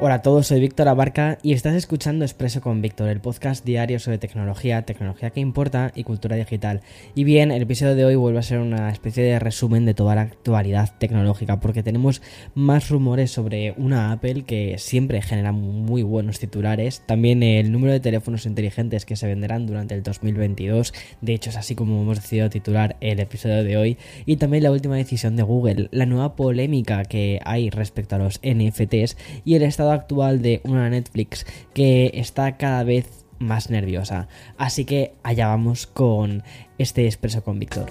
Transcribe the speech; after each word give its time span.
Hola 0.00 0.14
a 0.14 0.22
todos, 0.22 0.48
soy 0.48 0.58
Víctor 0.58 0.88
Abarca 0.88 1.38
y 1.40 1.52
estás 1.52 1.72
escuchando 1.74 2.24
Expreso 2.24 2.60
con 2.60 2.82
Víctor, 2.82 3.08
el 3.08 3.20
podcast 3.20 3.64
diario 3.64 4.00
sobre 4.00 4.18
tecnología, 4.18 4.82
tecnología 4.82 5.30
que 5.30 5.38
importa 5.38 5.92
y 5.94 6.02
cultura 6.02 6.34
digital. 6.34 6.80
Y 7.14 7.22
bien, 7.22 7.52
el 7.52 7.62
episodio 7.62 7.94
de 7.94 8.04
hoy 8.04 8.16
vuelve 8.16 8.40
a 8.40 8.42
ser 8.42 8.58
una 8.58 8.90
especie 8.90 9.22
de 9.22 9.38
resumen 9.38 9.86
de 9.86 9.94
toda 9.94 10.16
la 10.16 10.22
actualidad 10.22 10.90
tecnológica, 10.98 11.60
porque 11.60 11.84
tenemos 11.84 12.22
más 12.56 12.88
rumores 12.88 13.30
sobre 13.30 13.72
una 13.78 14.10
Apple 14.10 14.42
que 14.42 14.78
siempre 14.78 15.22
genera 15.22 15.52
muy 15.52 16.02
buenos 16.02 16.40
titulares, 16.40 17.04
también 17.06 17.44
el 17.44 17.70
número 17.70 17.92
de 17.92 18.00
teléfonos 18.00 18.46
inteligentes 18.46 19.06
que 19.06 19.14
se 19.14 19.28
venderán 19.28 19.64
durante 19.64 19.94
el 19.94 20.02
2022, 20.02 20.92
de 21.20 21.34
hecho 21.34 21.50
es 21.50 21.56
así 21.56 21.76
como 21.76 22.02
hemos 22.02 22.20
decidido 22.20 22.50
titular 22.50 22.96
el 23.00 23.20
episodio 23.20 23.62
de 23.62 23.76
hoy, 23.76 23.96
y 24.26 24.36
también 24.36 24.64
la 24.64 24.72
última 24.72 24.96
decisión 24.96 25.36
de 25.36 25.44
Google, 25.44 25.88
la 25.92 26.04
nueva 26.04 26.34
polémica 26.34 27.04
que 27.04 27.38
hay 27.44 27.70
respecto 27.70 28.16
a 28.16 28.18
los 28.18 28.40
NFTs 28.42 29.16
y 29.44 29.54
el 29.54 29.62
estado 29.62 29.83
actual 29.90 30.42
de 30.42 30.60
una 30.64 30.88
Netflix 30.90 31.46
que 31.72 32.10
está 32.14 32.56
cada 32.56 32.84
vez 32.84 33.24
más 33.38 33.70
nerviosa. 33.70 34.28
Así 34.56 34.84
que 34.84 35.12
allá 35.22 35.48
vamos 35.48 35.86
con 35.86 36.42
este 36.78 37.06
expreso 37.06 37.42
con 37.42 37.58
Víctor. 37.58 37.90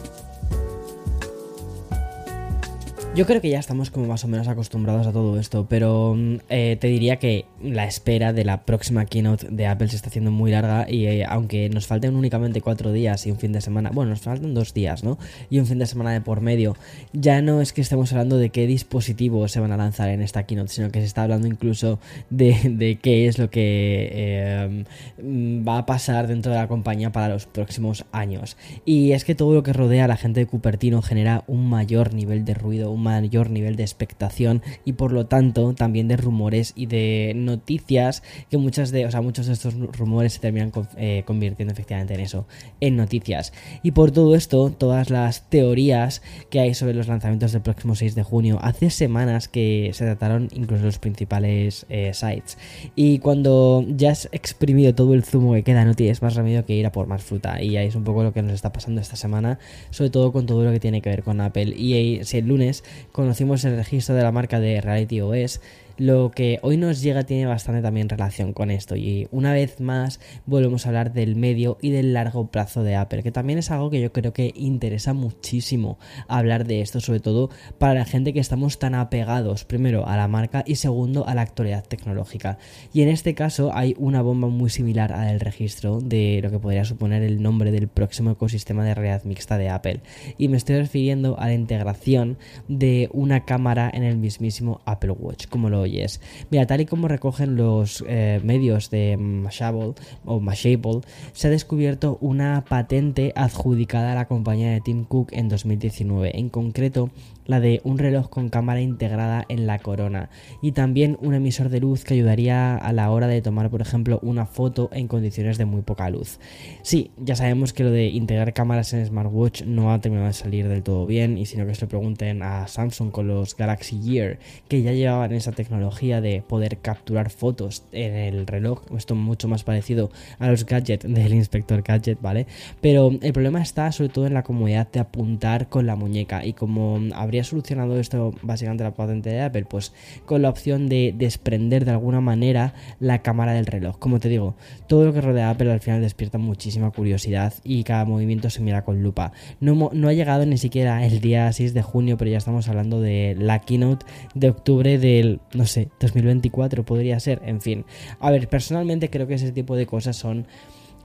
Yo 3.15 3.27
creo 3.27 3.41
que 3.41 3.49
ya 3.51 3.59
estamos 3.59 3.91
como 3.91 4.07
más 4.07 4.23
o 4.23 4.27
menos 4.27 4.47
acostumbrados 4.47 5.05
a 5.05 5.11
todo 5.11 5.39
esto, 5.39 5.67
pero 5.69 6.15
mm, 6.17 6.37
eh, 6.49 6.77
te 6.81 6.87
diría 6.87 7.17
que 7.17 7.45
la 7.61 7.85
espera 7.85 8.33
de 8.33 8.43
la 8.43 8.65
próxima 8.65 9.05
keynote 9.05 9.49
de 9.51 9.67
Apple 9.67 9.87
se 9.89 9.97
está 9.97 10.09
haciendo 10.09 10.31
muy 10.31 10.49
larga 10.49 10.89
y 10.89 11.05
eh, 11.05 11.23
aunque 11.29 11.69
nos 11.69 11.85
falten 11.85 12.15
únicamente 12.15 12.59
cuatro 12.59 12.91
días 12.91 13.27
y 13.27 13.31
un 13.31 13.37
fin 13.37 13.51
de 13.51 13.61
semana, 13.61 13.91
bueno, 13.93 14.09
nos 14.09 14.21
faltan 14.21 14.55
dos 14.55 14.73
días, 14.73 15.03
¿no? 15.03 15.19
Y 15.51 15.59
un 15.59 15.67
fin 15.67 15.77
de 15.77 15.85
semana 15.85 16.11
de 16.11 16.21
por 16.21 16.41
medio, 16.41 16.75
ya 17.13 17.43
no 17.43 17.61
es 17.61 17.71
que 17.71 17.81
estemos 17.81 18.11
hablando 18.13 18.37
de 18.37 18.49
qué 18.49 18.65
dispositivos 18.65 19.51
se 19.51 19.59
van 19.59 19.71
a 19.71 19.77
lanzar 19.77 20.09
en 20.09 20.23
esta 20.23 20.47
keynote, 20.47 20.73
sino 20.73 20.89
que 20.89 20.99
se 20.99 21.05
está 21.05 21.21
hablando 21.21 21.45
incluso 21.45 21.99
de, 22.31 22.97
qué 22.99 23.27
es 23.27 23.37
lo 23.37 23.51
que 23.51 24.09
eh, 24.11 24.85
va 25.19 25.77
a 25.77 25.85
pasar 25.85 26.25
dentro 26.25 26.51
de 26.51 26.57
la 26.57 26.67
compañía 26.67 27.11
para 27.11 27.29
los 27.29 27.45
próximos 27.45 28.05
años. 28.11 28.57
Y 28.85 29.11
es 29.11 29.23
que 29.23 29.35
todo 29.35 29.53
lo 29.53 29.61
que 29.61 29.71
rodea 29.71 30.05
a 30.05 30.07
la 30.07 30.17
gente 30.17 30.39
de 30.39 30.47
Cupertino 30.47 31.03
genera 31.03 31.43
un 31.45 31.69
mayor 31.69 32.15
nivel 32.15 32.43
de 32.43 32.55
ruido, 32.55 32.89
un 32.89 33.02
mayor 33.03 33.49
nivel 33.49 33.75
de 33.75 33.83
expectación 33.83 34.61
y 34.85 34.93
por 34.93 35.11
lo 35.11 35.27
tanto 35.27 35.73
también 35.73 36.07
de 36.07 36.17
rumores 36.17 36.73
y 36.75 36.87
de 36.87 37.33
noticias 37.35 38.23
que 38.49 38.57
muchas 38.57 38.91
de, 38.91 39.05
o 39.05 39.11
sea, 39.11 39.21
muchos 39.21 39.47
de 39.47 39.53
estos 39.53 39.75
rumores 39.75 40.33
se 40.33 40.39
terminan 40.39 40.71
eh, 40.97 41.23
convirtiendo 41.25 41.73
efectivamente 41.73 42.13
en 42.13 42.21
eso, 42.21 42.47
en 42.79 42.95
noticias. 42.95 43.53
Y 43.83 43.91
por 43.91 44.11
todo 44.11 44.35
esto, 44.35 44.71
todas 44.71 45.09
las 45.09 45.49
teorías 45.49 46.21
que 46.49 46.59
hay 46.59 46.73
sobre 46.73 46.93
los 46.93 47.07
lanzamientos 47.07 47.51
del 47.51 47.61
próximo 47.61 47.95
6 47.95 48.15
de 48.15 48.23
junio, 48.23 48.59
hace 48.61 48.89
semanas 48.89 49.47
que 49.47 49.91
se 49.93 50.05
trataron 50.05 50.49
incluso 50.53 50.85
los 50.85 50.99
principales 50.99 51.85
eh, 51.89 52.11
sites. 52.13 52.57
Y 52.95 53.19
cuando 53.19 53.85
ya 53.87 54.11
has 54.11 54.29
exprimido 54.31 54.95
todo 54.95 55.13
el 55.13 55.23
zumo 55.23 55.53
que 55.53 55.63
queda, 55.63 55.85
no 55.85 55.93
tienes 55.93 56.21
más 56.21 56.35
remedio 56.35 56.65
que 56.65 56.73
ir 56.73 56.85
a 56.85 56.91
por 56.91 57.07
más 57.07 57.23
fruta. 57.23 57.61
Y 57.61 57.77
ahí 57.77 57.87
es 57.87 57.95
un 57.95 58.03
poco 58.03 58.23
lo 58.23 58.33
que 58.33 58.41
nos 58.41 58.53
está 58.53 58.71
pasando 58.71 59.01
esta 59.01 59.15
semana, 59.15 59.59
sobre 59.89 60.09
todo 60.09 60.31
con 60.31 60.45
todo 60.45 60.63
lo 60.63 60.71
que 60.71 60.79
tiene 60.79 61.01
que 61.01 61.09
ver 61.09 61.23
con 61.23 61.41
Apple. 61.41 61.73
Y 61.75 62.23
si 62.23 62.37
el 62.37 62.47
lunes 62.47 62.83
conocimos 63.11 63.63
el 63.65 63.75
registro 63.75 64.15
de 64.15 64.23
la 64.23 64.31
marca 64.31 64.59
de 64.59 64.81
Reality 64.81 65.21
OS 65.21 65.61
lo 65.97 66.31
que 66.31 66.59
hoy 66.61 66.77
nos 66.77 67.01
llega 67.01 67.23
tiene 67.23 67.45
bastante 67.45 67.81
también 67.81 68.09
relación 68.09 68.53
con 68.53 68.71
esto 68.71 68.95
y 68.95 69.27
una 69.31 69.53
vez 69.53 69.79
más 69.79 70.19
volvemos 70.45 70.85
a 70.85 70.89
hablar 70.89 71.13
del 71.13 71.35
medio 71.35 71.77
y 71.81 71.91
del 71.91 72.13
largo 72.13 72.47
plazo 72.47 72.83
de 72.83 72.95
Apple, 72.95 73.23
que 73.23 73.31
también 73.31 73.59
es 73.59 73.71
algo 73.71 73.89
que 73.89 74.01
yo 74.01 74.11
creo 74.11 74.33
que 74.33 74.53
interesa 74.55 75.13
muchísimo 75.13 75.97
hablar 76.27 76.65
de 76.65 76.81
esto, 76.81 76.99
sobre 76.99 77.19
todo 77.19 77.49
para 77.77 77.93
la 77.93 78.05
gente 78.05 78.33
que 78.33 78.39
estamos 78.39 78.79
tan 78.79 78.95
apegados 78.95 79.65
primero 79.65 80.07
a 80.07 80.17
la 80.17 80.27
marca 80.27 80.63
y 80.65 80.75
segundo 80.75 81.27
a 81.27 81.35
la 81.35 81.41
actualidad 81.41 81.83
tecnológica. 81.83 82.57
Y 82.93 83.01
en 83.01 83.09
este 83.09 83.35
caso 83.35 83.71
hay 83.73 83.95
una 83.97 84.21
bomba 84.21 84.47
muy 84.47 84.69
similar 84.69 85.13
al 85.13 85.39
registro 85.39 85.99
de 86.01 86.39
lo 86.41 86.49
que 86.49 86.59
podría 86.59 86.85
suponer 86.85 87.23
el 87.23 87.41
nombre 87.41 87.71
del 87.71 87.87
próximo 87.87 88.31
ecosistema 88.31 88.83
de 88.83 88.95
realidad 88.95 89.23
mixta 89.23 89.57
de 89.57 89.69
Apple. 89.69 90.01
Y 90.37 90.47
me 90.47 90.57
estoy 90.57 90.77
refiriendo 90.77 91.39
a 91.39 91.47
la 91.47 91.53
integración 91.53 92.37
de 92.67 93.09
una 93.13 93.45
cámara 93.45 93.89
en 93.93 94.03
el 94.03 94.17
mismísimo 94.17 94.81
Apple 94.85 95.11
Watch, 95.11 95.47
como 95.47 95.69
lo 95.69 95.82
oyes. 95.83 96.21
Mira, 96.49 96.65
tal 96.65 96.81
y 96.81 96.85
como 96.85 97.07
recogen 97.07 97.55
los 97.55 98.03
eh, 98.07 98.41
medios 98.43 98.89
de 98.89 99.17
Mashable 99.17 99.93
o 100.25 100.39
Mashable, 100.39 101.01
se 101.33 101.47
ha 101.47 101.51
descubierto 101.51 102.17
una 102.21 102.63
patente 102.67 103.31
adjudicada 103.35 104.11
a 104.11 104.15
la 104.15 104.27
compañía 104.27 104.71
de 104.71 104.81
Tim 104.81 105.05
Cook 105.05 105.29
en 105.31 105.49
2019. 105.49 106.37
En 106.37 106.49
concreto, 106.49 107.09
la 107.45 107.59
de 107.59 107.81
un 107.83 107.97
reloj 107.97 108.29
con 108.29 108.49
cámara 108.49 108.81
integrada 108.81 109.45
en 109.49 109.67
la 109.67 109.79
corona 109.79 110.29
y 110.61 110.71
también 110.71 111.17
un 111.21 111.33
emisor 111.33 111.69
de 111.69 111.79
luz 111.79 112.03
que 112.03 112.13
ayudaría 112.13 112.75
a 112.75 112.93
la 112.93 113.09
hora 113.11 113.27
de 113.27 113.41
tomar 113.41 113.69
por 113.69 113.81
ejemplo 113.81 114.19
una 114.21 114.45
foto 114.45 114.89
en 114.93 115.07
condiciones 115.07 115.57
de 115.57 115.65
muy 115.65 115.81
poca 115.81 116.09
luz. 116.09 116.39
Sí, 116.81 117.11
ya 117.17 117.35
sabemos 117.35 117.73
que 117.73 117.83
lo 117.83 117.91
de 117.91 118.07
integrar 118.07 118.53
cámaras 118.53 118.93
en 118.93 119.05
smartwatch 119.05 119.63
no 119.63 119.93
ha 119.93 119.99
terminado 119.99 120.27
de 120.27 120.33
salir 120.33 120.67
del 120.67 120.83
todo 120.83 121.05
bien 121.05 121.37
y 121.37 121.45
sino 121.45 121.65
que 121.65 121.75
se 121.75 121.81
lo 121.81 121.89
pregunten 121.89 122.43
a 122.43 122.67
Samsung 122.67 123.11
con 123.11 123.27
los 123.27 123.55
Galaxy 123.55 123.99
Gear 124.01 124.39
que 124.67 124.81
ya 124.81 124.91
llevaban 124.91 125.33
esa 125.33 125.51
tecnología 125.51 126.21
de 126.21 126.41
poder 126.41 126.77
capturar 126.77 127.29
fotos 127.29 127.83
en 127.91 128.13
el 128.13 128.47
reloj, 128.47 128.81
esto 128.95 129.15
mucho 129.15 129.47
más 129.47 129.63
parecido 129.63 130.11
a 130.39 130.49
los 130.49 130.65
gadgets 130.65 131.05
del 131.07 131.33
inspector 131.33 131.81
gadget, 131.81 132.21
¿vale? 132.21 132.47
Pero 132.81 133.11
el 133.21 133.33
problema 133.33 133.61
está 133.61 133.91
sobre 133.91 134.09
todo 134.09 134.27
en 134.27 134.33
la 134.33 134.43
comodidad 134.43 134.89
de 134.91 134.99
apuntar 134.99 135.67
con 135.69 135.85
la 135.85 135.95
muñeca 135.95 136.45
y 136.45 136.53
como 136.53 136.99
habría 137.33 137.43
solucionado 137.43 137.99
esto 137.99 138.31
básicamente 138.43 138.83
la 138.83 138.93
patente 138.93 139.31
de 139.31 139.41
Apple? 139.41 139.65
Pues 139.65 139.91
con 140.27 140.43
la 140.43 140.49
opción 140.49 140.87
de 140.87 141.15
desprender 141.17 141.83
de 141.83 141.89
alguna 141.89 142.21
manera 142.21 142.75
la 142.99 143.23
cámara 143.23 143.53
del 143.53 143.65
reloj. 143.65 143.97
Como 143.97 144.19
te 144.19 144.29
digo, 144.29 144.55
todo 144.87 145.05
lo 145.05 145.13
que 145.13 145.21
rodea 145.21 145.49
Apple 145.49 145.71
al 145.71 145.79
final 145.79 146.01
despierta 146.01 146.37
muchísima 146.37 146.91
curiosidad 146.91 147.55
y 147.63 147.83
cada 147.85 148.05
movimiento 148.05 148.51
se 148.51 148.61
mira 148.61 148.83
con 148.83 149.01
lupa. 149.01 149.31
No, 149.59 149.89
no 149.93 150.07
ha 150.09 150.13
llegado 150.13 150.45
ni 150.45 150.59
siquiera 150.59 151.03
el 151.07 151.21
día 151.21 151.51
6 151.51 151.73
de 151.73 151.81
junio, 151.81 152.17
pero 152.17 152.29
ya 152.29 152.37
estamos 152.37 152.67
hablando 152.67 153.01
de 153.01 153.35
la 153.39 153.61
keynote 153.61 154.05
de 154.35 154.49
octubre 154.49 154.99
del, 154.99 155.39
no 155.55 155.65
sé, 155.65 155.89
2024 155.99 156.85
podría 156.85 157.19
ser. 157.19 157.41
En 157.45 157.61
fin, 157.61 157.83
a 158.19 158.29
ver, 158.29 158.47
personalmente 158.47 159.09
creo 159.09 159.25
que 159.25 159.33
ese 159.33 159.51
tipo 159.51 159.75
de 159.75 159.87
cosas 159.87 160.15
son 160.17 160.45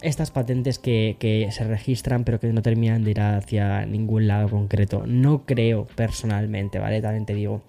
estas 0.02 0.30
patentes 0.30 0.78
que, 0.78 1.48
se 1.50 1.64
registran 1.64 2.24
pero 2.24 2.38
que 2.40 2.52
no 2.52 2.62
terminan 2.62 3.04
de 3.04 3.10
ir 3.10 3.20
hacia 3.20 3.86
ningún 3.86 4.26
lado 4.26 4.48
concreto. 4.48 5.04
No 5.06 5.44
creo 5.44 5.86
personalmente, 5.94 6.78
¿vale? 6.78 7.00
También 7.00 7.26
te 7.26 7.34
digo. 7.34 7.62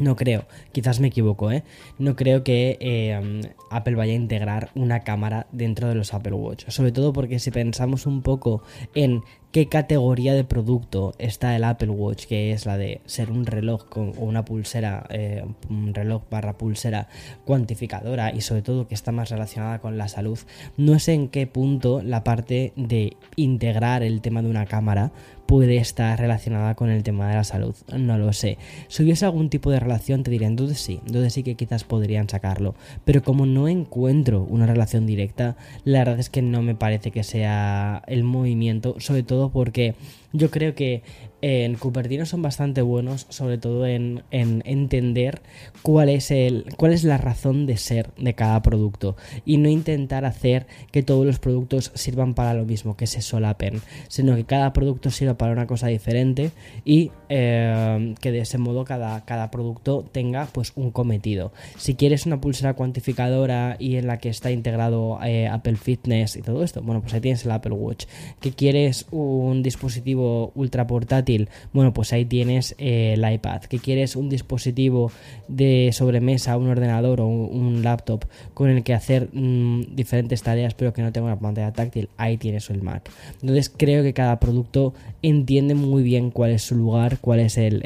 No 0.00 0.16
creo, 0.16 0.46
quizás 0.72 0.98
me 0.98 1.08
equivoco, 1.08 1.52
¿eh? 1.52 1.62
No 1.98 2.16
creo 2.16 2.42
que 2.42 2.78
eh, 2.80 3.42
Apple 3.70 3.96
vaya 3.96 4.14
a 4.14 4.16
integrar 4.16 4.70
una 4.74 5.00
cámara 5.00 5.46
dentro 5.52 5.88
de 5.88 5.94
los 5.94 6.14
Apple 6.14 6.32
Watch. 6.32 6.64
Sobre 6.68 6.90
todo 6.90 7.12
porque 7.12 7.38
si 7.38 7.50
pensamos 7.50 8.06
un 8.06 8.22
poco 8.22 8.62
en 8.94 9.22
qué 9.52 9.68
categoría 9.68 10.32
de 10.32 10.44
producto 10.44 11.14
está 11.18 11.54
el 11.54 11.64
Apple 11.64 11.90
Watch, 11.90 12.24
que 12.24 12.52
es 12.52 12.64
la 12.64 12.78
de 12.78 13.02
ser 13.04 13.30
un 13.30 13.44
reloj 13.44 13.84
con, 13.90 14.14
o 14.18 14.24
una 14.24 14.42
pulsera, 14.42 15.06
eh, 15.10 15.44
un 15.68 15.92
reloj 15.92 16.22
barra 16.30 16.56
pulsera 16.56 17.08
cuantificadora 17.44 18.32
y 18.32 18.40
sobre 18.40 18.62
todo 18.62 18.88
que 18.88 18.94
está 18.94 19.12
más 19.12 19.28
relacionada 19.28 19.80
con 19.80 19.98
la 19.98 20.08
salud, 20.08 20.38
no 20.78 20.98
sé 20.98 21.12
en 21.12 21.28
qué 21.28 21.46
punto 21.46 22.00
la 22.02 22.24
parte 22.24 22.72
de 22.76 23.18
integrar 23.36 24.02
el 24.02 24.22
tema 24.22 24.40
de 24.40 24.48
una 24.48 24.64
cámara 24.64 25.12
puede 25.50 25.78
estar 25.78 26.16
relacionada 26.16 26.76
con 26.76 26.90
el 26.90 27.02
tema 27.02 27.28
de 27.28 27.34
la 27.34 27.42
salud, 27.42 27.74
no 27.98 28.16
lo 28.18 28.32
sé. 28.32 28.56
Si 28.86 29.02
hubiese 29.02 29.24
algún 29.24 29.50
tipo 29.50 29.72
de 29.72 29.80
relación 29.80 30.22
te 30.22 30.30
diría, 30.30 30.46
entonces 30.46 30.78
sí, 30.78 31.00
entonces 31.04 31.32
sí 31.32 31.42
que 31.42 31.56
quizás 31.56 31.82
podrían 31.82 32.28
sacarlo, 32.28 32.76
pero 33.04 33.24
como 33.24 33.46
no 33.46 33.66
encuentro 33.66 34.46
una 34.48 34.66
relación 34.66 35.06
directa, 35.06 35.56
la 35.82 35.98
verdad 35.98 36.20
es 36.20 36.30
que 36.30 36.40
no 36.40 36.62
me 36.62 36.76
parece 36.76 37.10
que 37.10 37.24
sea 37.24 38.00
el 38.06 38.22
movimiento, 38.22 38.94
sobre 39.00 39.24
todo 39.24 39.50
porque 39.50 39.96
yo 40.32 40.52
creo 40.52 40.76
que 40.76 41.02
en 41.42 41.74
Cupertino 41.74 42.26
son 42.26 42.42
bastante 42.42 42.82
buenos, 42.82 43.26
sobre 43.28 43.58
todo 43.58 43.86
en, 43.86 44.22
entender 44.30 45.40
cuál 45.82 46.08
es, 46.08 46.30
el, 46.30 46.66
cuál 46.76 46.92
es 46.92 47.04
la 47.04 47.18
razón 47.18 47.66
de 47.66 47.76
ser 47.76 48.10
de 48.16 48.34
cada 48.34 48.62
producto 48.62 49.16
y 49.44 49.56
no 49.56 49.68
intentar 49.68 50.24
hacer 50.24 50.66
que 50.92 51.02
todos 51.02 51.26
los 51.26 51.38
productos 51.38 51.92
sirvan 51.94 52.34
para 52.34 52.54
lo 52.54 52.64
mismo, 52.64 52.96
que 52.96 53.06
se 53.06 53.22
solapen, 53.22 53.80
sino 54.08 54.36
que 54.36 54.44
cada 54.44 54.72
producto 54.72 55.10
sirva 55.10 55.34
para 55.34 55.52
una 55.52 55.66
cosa 55.66 55.88
diferente 55.88 56.50
y 56.84 57.10
eh, 57.28 58.14
que 58.20 58.32
de 58.32 58.40
ese 58.40 58.58
modo 58.58 58.84
cada, 58.84 59.24
cada 59.24 59.50
producto 59.50 60.04
tenga 60.10 60.46
pues 60.52 60.72
un 60.76 60.90
cometido. 60.90 61.52
Si 61.76 61.94
quieres 61.94 62.26
una 62.26 62.40
pulsera 62.40 62.74
cuantificadora 62.74 63.76
y 63.78 63.96
en 63.96 64.06
la 64.06 64.18
que 64.18 64.28
está 64.28 64.50
integrado 64.50 65.18
eh, 65.22 65.48
Apple 65.48 65.76
Fitness 65.76 66.36
y 66.36 66.42
todo 66.42 66.62
esto, 66.62 66.82
bueno, 66.82 67.00
pues 67.00 67.14
ahí 67.14 67.20
tienes 67.20 67.44
el 67.44 67.52
Apple 67.52 67.72
Watch. 67.72 68.06
Que 68.40 68.52
quieres 68.52 69.06
un 69.10 69.62
dispositivo 69.62 70.52
ultra 70.54 70.86
portátil, 70.86 71.29
bueno, 71.72 71.92
pues 71.92 72.12
ahí 72.12 72.24
tienes 72.24 72.74
eh, 72.78 73.14
el 73.16 73.32
iPad. 73.32 73.62
Que 73.62 73.78
quieres 73.78 74.16
un 74.16 74.28
dispositivo 74.28 75.10
de 75.48 75.90
sobremesa, 75.92 76.56
un 76.56 76.68
ordenador 76.68 77.20
o 77.20 77.26
un, 77.26 77.80
laptop 77.82 78.24
con 78.52 78.68
el 78.68 78.82
que 78.82 78.92
hacer 78.92 79.28
mm, 79.32 79.94
diferentes 79.94 80.42
tareas 80.42 80.74
pero 80.74 80.92
que 80.92 81.02
no 81.02 81.12
tenga 81.12 81.26
una 81.28 81.38
pantalla 81.38 81.72
táctil, 81.72 82.08
ahí 82.16 82.36
tienes 82.36 82.68
el 82.70 82.82
Mac. 82.82 83.10
Entonces 83.40 83.72
creo 83.74 84.02
que 84.02 84.12
cada 84.12 84.38
producto 84.40 84.92
entiende 85.22 85.74
muy 85.74 86.02
bien 86.02 86.30
cuál 86.30 86.50
es 86.50 86.62
su 86.62 86.74
lugar, 86.74 87.18
cuál 87.20 87.40
es 87.40 87.56
el, 87.58 87.80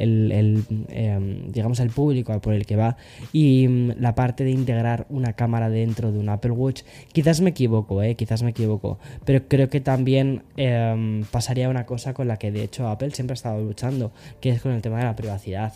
em, 0.89 1.53
digamos, 1.53 1.81
el 1.81 1.91
público 1.91 2.39
por 2.41 2.55
el 2.55 2.67
que 2.67 2.77
va 2.77 2.97
y 3.33 3.69
mm, 3.69 3.93
la 4.01 4.15
parte 4.15 4.45
de 4.45 4.51
integrar 4.51 5.07
una 5.11 5.35
cámara 5.35 5.69
dentro 5.69 6.13
de 6.13 6.19
un 6.19 6.29
Apple 6.29 6.53
Watch, 6.53 6.83
quizás 7.13 7.41
me 7.41 7.51
equivoco, 7.51 8.03
eh, 8.03 8.15
quizás 8.15 8.43
me 8.43 8.51
equivoco, 8.51 8.99
pero 9.25 9.47
creo 9.49 9.69
que 9.69 9.81
también 9.81 10.43
em, 10.57 11.25
pasaría 11.25 11.69
una 11.69 11.87
cosa 11.87 12.15
con 12.15 12.29
la 12.29 12.37
que 12.37 12.51
de 12.51 12.63
hecho 12.63 12.89
Apple 12.89 13.11
siempre 13.11 13.34
ha 13.35 13.37
estado 13.37 13.63
luchando, 13.63 14.13
que 14.41 14.51
es 14.51 14.63
con 14.63 14.73
el 14.73 14.83
tema 14.83 14.99
de 14.99 15.05
la 15.05 15.17
privacidad. 15.17 15.75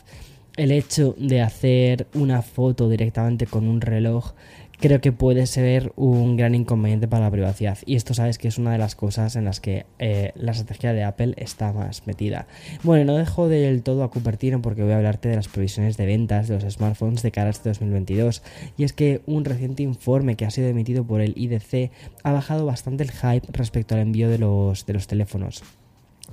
El 0.57 0.73
hecho 0.73 1.15
de 1.19 1.41
hacer 1.41 2.07
una 2.15 2.43
foto 2.43 2.89
directamente 2.89 3.47
con 3.47 3.69
un 3.69 3.81
reloj 3.81 4.33
creo 4.81 5.01
que 5.01 5.13
puede 5.13 5.47
ser 5.47 5.93
un 5.97 6.37
gran 6.37 6.55
inconveniente 6.55 7.09
para 7.09 7.25
la 7.25 7.31
privacidad. 7.31 7.79
Y 7.85 7.97
esto 7.97 8.15
sabes 8.15 8.39
que 8.39 8.49
es 8.49 8.59
una 8.59 8.73
de 8.73 8.79
las 8.79 8.95
cosas 8.95 9.37
en 9.37 9.45
las 9.45 9.61
que 9.61 9.87
eh, 9.99 10.33
la 10.37 10.53
estrategia 10.53 10.93
de 10.93 11.05
Apple 11.05 11.35
está 11.37 11.73
más 11.73 12.07
metida. 12.07 12.47
Bueno, 12.83 13.05
no 13.13 13.19
dejo 13.19 13.49
del 13.49 13.83
todo 13.83 14.05
a 14.05 14.11
Cupertino 14.11 14.63
porque 14.63 14.83
voy 14.83 14.93
a 14.93 14.97
hablarte 14.97 15.29
de 15.29 15.37
las 15.37 15.49
previsiones 15.49 15.97
de 15.97 16.07
ventas 16.07 16.49
de 16.49 16.61
los 16.61 16.73
smartphones 16.73 17.23
de 17.23 17.31
cara 17.31 17.49
a 17.49 17.51
este 17.51 17.69
2022. 17.69 18.43
Y 18.77 18.85
es 18.85 18.93
que 18.93 19.21
un 19.27 19.45
reciente 19.45 19.83
informe 19.83 20.37
que 20.37 20.45
ha 20.45 20.51
sido 20.51 20.69
emitido 20.69 21.05
por 21.05 21.21
el 21.21 21.35
IDC 21.37 21.91
ha 22.23 22.33
bajado 22.33 22.65
bastante 22.65 23.03
el 23.03 23.11
hype 23.11 23.47
respecto 23.53 23.95
al 23.95 24.01
envío 24.01 24.29
de 24.29 24.39
los, 24.39 24.87
de 24.87 24.93
los 24.93 25.07
teléfonos. 25.07 25.63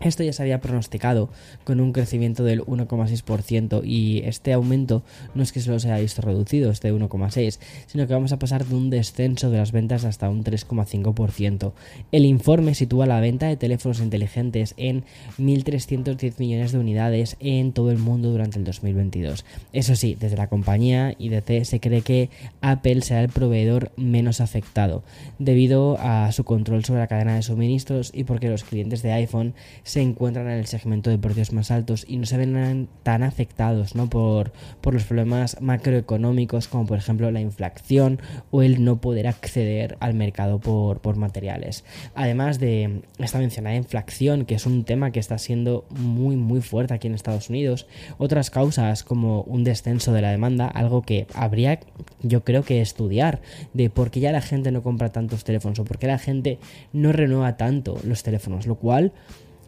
Esto 0.01 0.23
ya 0.23 0.33
se 0.33 0.43
había 0.43 0.59
pronosticado 0.59 1.29
con 1.63 1.79
un 1.79 1.93
crecimiento 1.93 2.43
del 2.43 2.61
1,6% 2.63 3.81
y 3.85 4.23
este 4.25 4.51
aumento 4.51 5.03
no 5.35 5.41
es 5.41 5.53
que 5.53 5.61
solo 5.61 5.79
se 5.79 5.89
haya 5.89 6.01
visto 6.01 6.21
reducido, 6.21 6.69
este 6.69 6.93
1,6, 6.93 7.59
sino 7.87 8.05
que 8.05 8.13
vamos 8.13 8.33
a 8.33 8.39
pasar 8.39 8.65
de 8.65 8.75
un 8.75 8.89
descenso 8.89 9.49
de 9.49 9.57
las 9.57 9.71
ventas 9.71 10.03
hasta 10.03 10.29
un 10.29 10.43
3,5%. 10.43 11.71
El 12.11 12.25
informe 12.25 12.75
sitúa 12.75 13.05
la 13.05 13.21
venta 13.21 13.47
de 13.47 13.55
teléfonos 13.55 14.01
inteligentes 14.01 14.73
en 14.75 15.05
1.310 15.39 16.39
millones 16.39 16.73
de 16.73 16.77
unidades 16.77 17.37
en 17.39 17.71
todo 17.71 17.89
el 17.89 17.97
mundo 17.97 18.31
durante 18.31 18.59
el 18.59 18.65
2022. 18.65 19.45
Eso 19.71 19.95
sí, 19.95 20.17
desde 20.19 20.35
la 20.35 20.47
compañía 20.47 21.15
IDC 21.17 21.63
se 21.63 21.79
cree 21.79 22.01
que 22.01 22.29
Apple 22.59 23.01
será 23.01 23.21
el 23.21 23.29
proveedor 23.29 23.91
menos 23.95 24.41
afectado, 24.41 25.03
debido 25.39 25.97
a 25.99 26.31
su 26.33 26.43
control 26.43 26.83
sobre 26.83 26.99
la 26.99 27.07
cadena 27.07 27.35
de 27.35 27.43
suministros 27.43 28.11
y 28.13 28.25
porque 28.25 28.49
los 28.49 28.65
clientes 28.65 29.01
de 29.01 29.13
iPhone 29.13 29.53
se 29.85 30.01
encuentran 30.01 30.47
en 30.47 30.57
el 30.57 30.65
segmento 30.65 31.11
de 31.11 31.19
precios 31.19 31.53
más 31.53 31.69
altos 31.69 32.05
y 32.07 32.17
no 32.17 32.25
se 32.25 32.37
ven 32.37 32.89
tan 33.03 33.21
afectados 33.21 33.93
¿no? 33.93 34.09
por, 34.09 34.51
por 34.81 34.95
los 34.95 35.03
problemas 35.03 35.61
macroeconómicos 35.61 36.67
como 36.67 36.87
por 36.87 36.97
ejemplo 36.97 37.29
la 37.29 37.39
inflación 37.39 38.19
o 38.49 38.63
el 38.63 38.83
no 38.83 38.99
poder 38.99 39.27
acceder 39.27 39.95
al 39.99 40.15
mercado 40.15 40.59
por, 40.59 41.01
por 41.01 41.17
materiales. 41.17 41.85
Además 42.15 42.59
de 42.59 43.03
esta 43.19 43.37
mencionada 43.37 43.75
inflación, 43.75 44.45
que 44.45 44.55
es 44.55 44.65
un 44.65 44.85
tema 44.85 45.11
que 45.11 45.19
está 45.19 45.37
siendo 45.37 45.85
muy 45.91 46.35
muy 46.35 46.61
fuerte 46.61 46.95
aquí 46.95 47.05
en 47.05 47.13
Estados 47.13 47.51
Unidos, 47.51 47.85
otras 48.17 48.49
causas 48.49 49.03
como 49.03 49.43
un 49.43 49.63
descenso 49.63 50.13
de 50.13 50.23
la 50.23 50.31
demanda, 50.31 50.67
algo 50.67 51.03
que 51.03 51.27
habría 51.35 51.79
yo 52.23 52.43
creo 52.43 52.63
que 52.63 52.81
estudiar 52.81 53.39
de 53.73 53.91
por 53.91 54.09
qué 54.09 54.19
ya 54.19 54.31
la 54.31 54.41
gente 54.41 54.71
no 54.71 54.81
compra 54.81 55.11
tantos 55.11 55.43
teléfonos 55.43 55.77
o 55.77 55.85
por 55.85 55.99
qué 55.99 56.07
la 56.07 56.17
gente 56.17 56.57
no 56.91 57.11
renueva 57.11 57.55
tanto 57.55 57.99
los 58.03 58.23
teléfonos, 58.23 58.65
lo 58.65 58.75
cual 58.75 59.13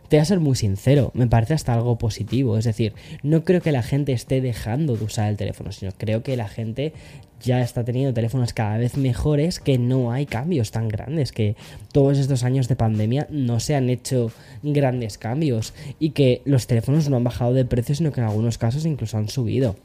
te 0.09 0.17
voy 0.17 0.21
a 0.21 0.25
ser 0.25 0.39
muy 0.39 0.55
sincero, 0.55 1.11
me 1.13 1.27
parece 1.27 1.53
hasta 1.53 1.73
algo 1.73 1.97
positivo. 1.97 2.57
Es 2.57 2.65
decir, 2.65 2.93
no 3.23 3.43
creo 3.43 3.61
que 3.61 3.71
la 3.71 3.83
gente 3.83 4.13
esté 4.13 4.41
dejando 4.41 4.95
de 4.95 5.05
usar 5.05 5.29
el 5.29 5.37
teléfono, 5.37 5.71
sino 5.71 5.91
creo 5.91 6.23
que 6.23 6.37
la 6.37 6.47
gente 6.47 6.93
ya 7.41 7.61
está 7.61 7.83
teniendo 7.83 8.13
teléfonos 8.13 8.53
cada 8.53 8.77
vez 8.77 8.97
mejores, 8.97 9.59
que 9.59 9.77
no 9.77 10.11
hay 10.11 10.25
cambios 10.25 10.71
tan 10.71 10.87
grandes, 10.87 11.31
que 11.31 11.55
todos 11.91 12.17
estos 12.17 12.43
años 12.43 12.67
de 12.67 12.75
pandemia 12.75 13.27
no 13.29 13.59
se 13.59 13.75
han 13.75 13.89
hecho 13.89 14.31
grandes 14.63 15.17
cambios 15.17 15.73
y 15.99 16.11
que 16.11 16.41
los 16.45 16.67
teléfonos 16.67 17.09
no 17.09 17.17
han 17.17 17.23
bajado 17.23 17.53
de 17.53 17.65
precio, 17.65 17.95
sino 17.95 18.11
que 18.11 18.21
en 18.21 18.27
algunos 18.27 18.57
casos 18.57 18.85
incluso 18.85 19.17
han 19.17 19.29
subido. 19.29 19.75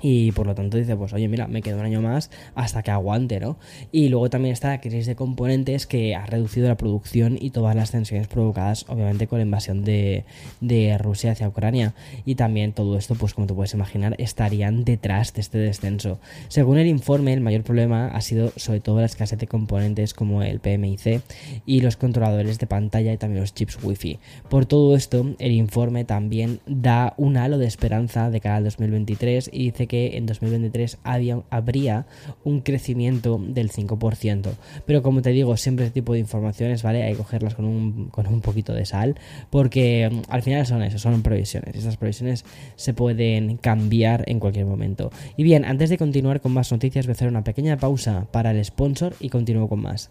Y 0.00 0.32
por 0.32 0.46
lo 0.46 0.54
tanto 0.54 0.78
dice, 0.78 0.96
pues 0.96 1.12
oye, 1.12 1.28
mira, 1.28 1.46
me 1.46 1.62
quedo 1.62 1.78
un 1.78 1.84
año 1.84 2.00
más 2.00 2.30
hasta 2.54 2.82
que 2.82 2.90
aguante, 2.90 3.38
¿no? 3.38 3.56
Y 3.92 4.08
luego 4.08 4.30
también 4.30 4.52
está 4.52 4.68
la 4.68 4.80
crisis 4.80 5.06
de 5.06 5.14
componentes 5.14 5.86
que 5.86 6.14
ha 6.14 6.26
reducido 6.26 6.68
la 6.68 6.76
producción 6.76 7.38
y 7.40 7.50
todas 7.50 7.76
las 7.76 7.90
tensiones 7.90 8.26
provocadas, 8.26 8.84
obviamente, 8.88 9.26
con 9.26 9.38
la 9.38 9.44
invasión 9.44 9.84
de, 9.84 10.24
de 10.60 10.98
Rusia 10.98 11.32
hacia 11.32 11.48
Ucrania. 11.48 11.94
Y 12.24 12.34
también 12.34 12.72
todo 12.72 12.96
esto, 12.96 13.14
pues 13.14 13.34
como 13.34 13.46
te 13.46 13.54
puedes 13.54 13.74
imaginar, 13.74 14.16
estarían 14.18 14.84
detrás 14.84 15.34
de 15.34 15.40
este 15.40 15.58
descenso. 15.58 16.18
Según 16.48 16.78
el 16.78 16.86
informe, 16.86 17.32
el 17.32 17.40
mayor 17.40 17.62
problema 17.62 18.08
ha 18.08 18.20
sido 18.22 18.52
sobre 18.56 18.80
todo 18.80 19.00
la 19.00 19.06
escasez 19.06 19.38
de 19.38 19.46
componentes 19.46 20.14
como 20.14 20.42
el 20.42 20.60
PMIC 20.60 21.22
y 21.66 21.80
los 21.80 21.96
controladores 21.96 22.58
de 22.58 22.66
pantalla 22.66 23.12
y 23.12 23.18
también 23.18 23.40
los 23.40 23.54
chips 23.54 23.78
Wi-Fi. 23.82 24.18
Por 24.48 24.66
todo 24.66 24.96
esto, 24.96 25.34
el 25.38 25.52
informe 25.52 26.04
también 26.04 26.60
da 26.66 27.14
un 27.16 27.36
halo 27.36 27.58
de 27.58 27.66
esperanza 27.66 28.30
de 28.30 28.40
cara 28.40 28.56
al 28.56 28.64
2023 28.64 29.50
y 29.52 29.70
dice 29.70 29.81
que 29.86 30.16
en 30.16 30.26
2023 30.26 30.98
había, 31.04 31.40
habría 31.50 32.06
un 32.44 32.60
crecimiento 32.60 33.40
del 33.42 33.70
5%. 33.70 34.50
Pero 34.86 35.02
como 35.02 35.22
te 35.22 35.30
digo, 35.30 35.56
siempre 35.56 35.86
este 35.86 36.00
tipo 36.00 36.12
de 36.12 36.20
informaciones, 36.20 36.82
¿vale? 36.82 37.02
Hay 37.02 37.12
que 37.12 37.18
cogerlas 37.18 37.54
con 37.54 37.64
un, 37.64 38.08
con 38.08 38.26
un 38.26 38.40
poquito 38.40 38.72
de 38.72 38.86
sal, 38.86 39.16
porque 39.50 40.10
mm, 40.10 40.30
al 40.30 40.42
final 40.42 40.66
son 40.66 40.82
eso, 40.82 40.98
son 40.98 41.22
previsiones. 41.22 41.74
Estas 41.76 41.96
previsiones 41.96 42.44
se 42.76 42.94
pueden 42.94 43.56
cambiar 43.56 44.24
en 44.26 44.40
cualquier 44.40 44.66
momento. 44.66 45.10
Y 45.36 45.42
bien, 45.42 45.64
antes 45.64 45.90
de 45.90 45.98
continuar 45.98 46.40
con 46.40 46.52
más 46.52 46.72
noticias, 46.72 47.06
voy 47.06 47.12
a 47.12 47.14
hacer 47.14 47.28
una 47.28 47.44
pequeña 47.44 47.76
pausa 47.76 48.26
para 48.30 48.50
el 48.50 48.64
sponsor 48.64 49.14
y 49.20 49.28
continúo 49.28 49.68
con 49.68 49.80
más. 49.80 50.10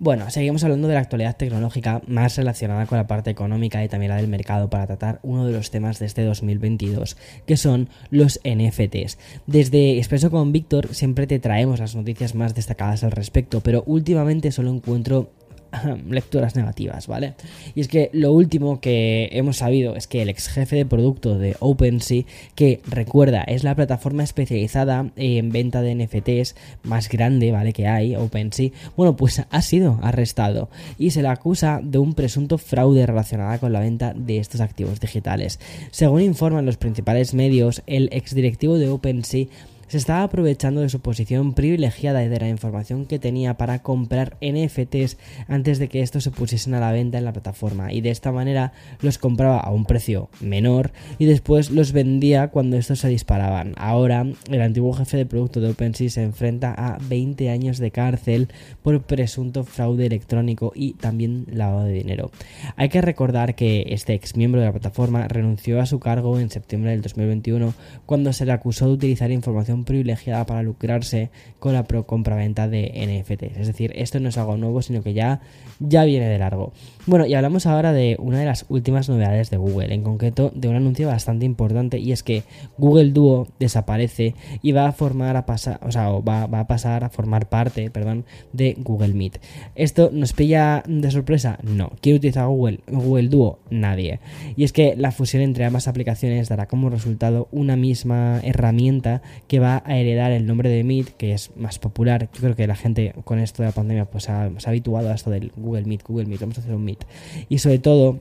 Bueno, 0.00 0.30
seguimos 0.30 0.62
hablando 0.62 0.86
de 0.86 0.94
la 0.94 1.00
actualidad 1.00 1.36
tecnológica 1.36 2.02
más 2.06 2.36
relacionada 2.36 2.86
con 2.86 2.98
la 2.98 3.08
parte 3.08 3.30
económica 3.30 3.82
y 3.82 3.88
también 3.88 4.10
la 4.10 4.16
del 4.16 4.28
mercado 4.28 4.70
para 4.70 4.86
tratar 4.86 5.18
uno 5.24 5.44
de 5.44 5.52
los 5.52 5.72
temas 5.72 5.98
de 5.98 6.06
este 6.06 6.22
2022, 6.22 7.16
que 7.46 7.56
son 7.56 7.88
los 8.10 8.38
NFTs. 8.44 9.18
Desde 9.48 9.98
Expreso 9.98 10.30
con 10.30 10.52
Víctor 10.52 10.94
siempre 10.94 11.26
te 11.26 11.40
traemos 11.40 11.80
las 11.80 11.96
noticias 11.96 12.36
más 12.36 12.54
destacadas 12.54 13.02
al 13.02 13.10
respecto, 13.10 13.60
pero 13.60 13.82
últimamente 13.86 14.52
solo 14.52 14.70
encuentro 14.70 15.32
lecturas 16.08 16.56
negativas, 16.56 17.06
¿vale? 17.06 17.34
Y 17.74 17.80
es 17.80 17.88
que 17.88 18.10
lo 18.12 18.32
último 18.32 18.80
que 18.80 19.28
hemos 19.32 19.58
sabido 19.58 19.96
es 19.96 20.06
que 20.06 20.22
el 20.22 20.28
ex 20.28 20.48
jefe 20.48 20.76
de 20.76 20.86
producto 20.86 21.38
de 21.38 21.56
OpenSea, 21.60 22.24
que 22.54 22.80
recuerda, 22.86 23.42
es 23.42 23.64
la 23.64 23.74
plataforma 23.74 24.22
especializada 24.22 25.10
en 25.16 25.50
venta 25.50 25.82
de 25.82 25.94
NFTs 25.94 26.54
más 26.82 27.08
grande, 27.08 27.52
¿vale? 27.52 27.72
Que 27.72 27.86
hay, 27.86 28.16
OpenSea, 28.16 28.70
bueno, 28.96 29.16
pues 29.16 29.42
ha 29.48 29.62
sido 29.62 29.98
arrestado 30.02 30.68
y 30.98 31.10
se 31.10 31.22
le 31.22 31.28
acusa 31.28 31.80
de 31.82 31.98
un 31.98 32.14
presunto 32.14 32.58
fraude 32.58 33.06
relacionado 33.06 33.58
con 33.60 33.72
la 33.72 33.80
venta 33.80 34.14
de 34.14 34.38
estos 34.38 34.60
activos 34.60 35.00
digitales. 35.00 35.60
Según 35.90 36.22
informan 36.22 36.66
los 36.66 36.76
principales 36.76 37.34
medios, 37.34 37.82
el 37.86 38.08
exdirectivo 38.12 38.78
de 38.78 38.88
OpenSea 38.88 39.46
se 39.88 39.96
estaba 39.96 40.22
aprovechando 40.22 40.80
de 40.80 40.88
su 40.88 41.00
posición 41.00 41.54
privilegiada 41.54 42.22
y 42.22 42.28
de 42.28 42.40
la 42.40 42.48
información 42.48 43.06
que 43.06 43.18
tenía 43.18 43.56
para 43.56 43.82
comprar 43.82 44.36
NFTs 44.40 45.16
antes 45.48 45.78
de 45.78 45.88
que 45.88 46.02
estos 46.02 46.24
se 46.24 46.30
pusiesen 46.30 46.74
a 46.74 46.80
la 46.80 46.92
venta 46.92 47.18
en 47.18 47.24
la 47.24 47.32
plataforma 47.32 47.92
y 47.92 48.00
de 48.00 48.10
esta 48.10 48.30
manera 48.30 48.72
los 49.00 49.18
compraba 49.18 49.58
a 49.58 49.70
un 49.70 49.86
precio 49.86 50.28
menor 50.40 50.92
y 51.18 51.24
después 51.24 51.70
los 51.70 51.92
vendía 51.92 52.48
cuando 52.48 52.76
estos 52.76 53.00
se 53.00 53.08
disparaban. 53.08 53.74
Ahora 53.76 54.26
el 54.50 54.62
antiguo 54.62 54.92
jefe 54.92 55.16
de 55.16 55.26
producto 55.26 55.60
de 55.60 55.70
OpenSea 55.70 56.10
se 56.10 56.22
enfrenta 56.22 56.74
a 56.76 56.98
20 57.08 57.50
años 57.50 57.78
de 57.78 57.90
cárcel 57.90 58.48
por 58.82 59.02
presunto 59.02 59.64
fraude 59.64 60.06
electrónico 60.06 60.72
y 60.74 60.92
también 60.94 61.46
lavado 61.50 61.84
de 61.84 61.94
dinero. 61.94 62.30
Hay 62.76 62.90
que 62.90 63.00
recordar 63.00 63.54
que 63.54 63.86
este 63.88 64.14
ex 64.14 64.36
miembro 64.36 64.60
de 64.60 64.66
la 64.66 64.72
plataforma 64.72 65.26
renunció 65.28 65.80
a 65.80 65.86
su 65.86 65.98
cargo 65.98 66.38
en 66.38 66.50
septiembre 66.50 66.90
del 66.90 67.02
2021 67.02 67.74
cuando 68.06 68.32
se 68.32 68.44
le 68.44 68.52
acusó 68.52 68.86
de 68.86 68.92
utilizar 68.92 69.30
información 69.30 69.77
privilegiada 69.84 70.46
para 70.46 70.62
lucrarse 70.62 71.30
con 71.58 71.72
la 71.72 71.84
compraventa 71.84 72.68
de 72.68 72.92
NFTs. 72.94 73.58
Es 73.58 73.66
decir, 73.66 73.92
esto 73.94 74.20
no 74.20 74.28
es 74.28 74.38
algo 74.38 74.56
nuevo, 74.56 74.82
sino 74.82 75.02
que 75.02 75.12
ya, 75.12 75.40
ya 75.80 76.04
viene 76.04 76.28
de 76.28 76.38
largo. 76.38 76.72
Bueno, 77.06 77.26
y 77.26 77.34
hablamos 77.34 77.66
ahora 77.66 77.92
de 77.92 78.16
una 78.18 78.38
de 78.38 78.44
las 78.44 78.66
últimas 78.68 79.08
novedades 79.08 79.50
de 79.50 79.56
Google, 79.56 79.94
en 79.94 80.02
concreto 80.02 80.52
de 80.54 80.68
un 80.68 80.76
anuncio 80.76 81.08
bastante 81.08 81.46
importante 81.46 81.98
y 81.98 82.12
es 82.12 82.22
que 82.22 82.42
Google 82.76 83.10
Duo 83.10 83.48
desaparece 83.58 84.34
y 84.62 84.72
va 84.72 84.86
a 84.86 84.92
formar 84.92 85.36
a 85.36 85.46
pasar, 85.46 85.80
o 85.82 85.90
sea, 85.90 86.10
va, 86.10 86.46
va 86.46 86.60
a 86.60 86.66
pasar 86.66 87.04
a 87.04 87.08
formar 87.08 87.48
parte, 87.48 87.90
perdón, 87.90 88.24
de 88.52 88.76
Google 88.78 89.14
Meet. 89.14 89.40
¿Esto 89.74 90.10
nos 90.12 90.32
pilla 90.32 90.82
de 90.86 91.10
sorpresa? 91.10 91.58
No. 91.62 91.92
¿Quiere 92.00 92.18
utilizar 92.18 92.46
Google, 92.46 92.80
Google 92.86 93.28
Duo? 93.28 93.58
Nadie. 93.70 94.20
Y 94.56 94.64
es 94.64 94.72
que 94.72 94.94
la 94.96 95.12
fusión 95.12 95.42
entre 95.42 95.64
ambas 95.64 95.88
aplicaciones 95.88 96.48
dará 96.48 96.66
como 96.66 96.90
resultado 96.90 97.48
una 97.52 97.76
misma 97.76 98.40
herramienta 98.42 99.22
que 99.46 99.60
va 99.60 99.67
a 99.76 99.98
heredar 99.98 100.32
el 100.32 100.46
nombre 100.46 100.68
de 100.68 100.82
Meet, 100.82 101.16
que 101.16 101.32
es 101.32 101.50
más 101.56 101.78
popular. 101.78 102.28
Yo 102.32 102.40
creo 102.40 102.56
que 102.56 102.66
la 102.66 102.76
gente 102.76 103.14
con 103.24 103.38
esto 103.38 103.62
de 103.62 103.68
la 103.68 103.74
pandemia 103.74 104.04
pues 104.06 104.24
se 104.24 104.32
ha 104.32 104.50
habituado 104.66 105.10
a 105.10 105.14
esto 105.14 105.30
del 105.30 105.52
Google 105.56 105.84
Meet, 105.84 106.02
Google 106.04 106.26
Meet, 106.26 106.40
vamos 106.40 106.58
a 106.58 106.60
hacer 106.60 106.74
un 106.74 106.84
Meet. 106.84 107.04
Y 107.48 107.58
sobre 107.58 107.78
todo 107.78 108.20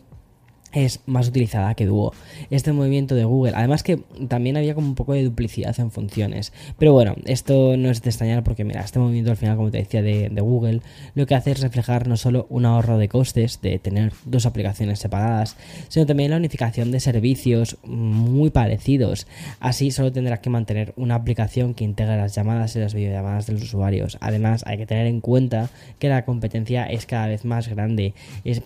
es 0.73 1.01
más 1.05 1.27
utilizada 1.29 1.73
que 1.75 1.85
Duo. 1.85 2.13
Este 2.49 2.71
movimiento 2.71 3.15
de 3.15 3.23
Google, 3.23 3.53
además 3.55 3.83
que 3.83 3.97
también 4.27 4.57
había 4.57 4.75
como 4.75 4.87
un 4.87 4.95
poco 4.95 5.13
de 5.13 5.23
duplicidad 5.23 5.77
en 5.79 5.91
funciones. 5.91 6.53
Pero 6.77 6.93
bueno, 6.93 7.15
esto 7.25 7.77
no 7.77 7.89
es 7.89 8.01
de 8.01 8.09
extrañar 8.09 8.43
porque 8.43 8.63
mira, 8.63 8.81
este 8.81 8.99
movimiento 8.99 9.31
al 9.31 9.37
final, 9.37 9.55
como 9.55 9.71
te 9.71 9.77
decía, 9.77 10.01
de, 10.01 10.29
Google, 10.37 10.81
lo 11.15 11.25
que 11.25 11.35
hace 11.35 11.51
es 11.51 11.61
reflejar 11.61 12.07
no 12.07 12.15
solo 12.15 12.47
un 12.49 12.65
ahorro 12.65 12.97
de 12.97 13.09
costes 13.09 13.61
de 13.61 13.79
tener 13.79 14.13
dos 14.25 14.45
aplicaciones 14.45 14.99
separadas, 14.99 15.57
sino 15.89 16.05
también 16.05 16.31
la 16.31 16.37
unificación 16.37 16.91
de 16.91 16.99
servicios 16.99 17.77
muy 17.83 18.49
parecidos. 18.49 19.27
Así 19.59 19.91
solo 19.91 20.11
tendrás 20.11 20.39
que 20.39 20.49
mantener 20.49 20.93
una 20.95 21.15
aplicación 21.15 21.73
que 21.73 21.83
integre 21.83 22.17
las 22.17 22.35
llamadas 22.35 22.75
y 22.75 22.79
las 22.79 22.93
videollamadas 22.93 23.47
de 23.47 23.53
los 23.53 23.63
usuarios. 23.63 24.17
Además, 24.21 24.63
hay 24.65 24.77
que 24.77 24.85
tener 24.85 25.07
en 25.07 25.21
cuenta 25.21 25.69
que 25.99 26.09
la 26.09 26.25
competencia 26.25 26.85
es 26.85 27.05
cada 27.05 27.27
vez 27.27 27.45
más 27.45 27.67
grande. 27.67 28.13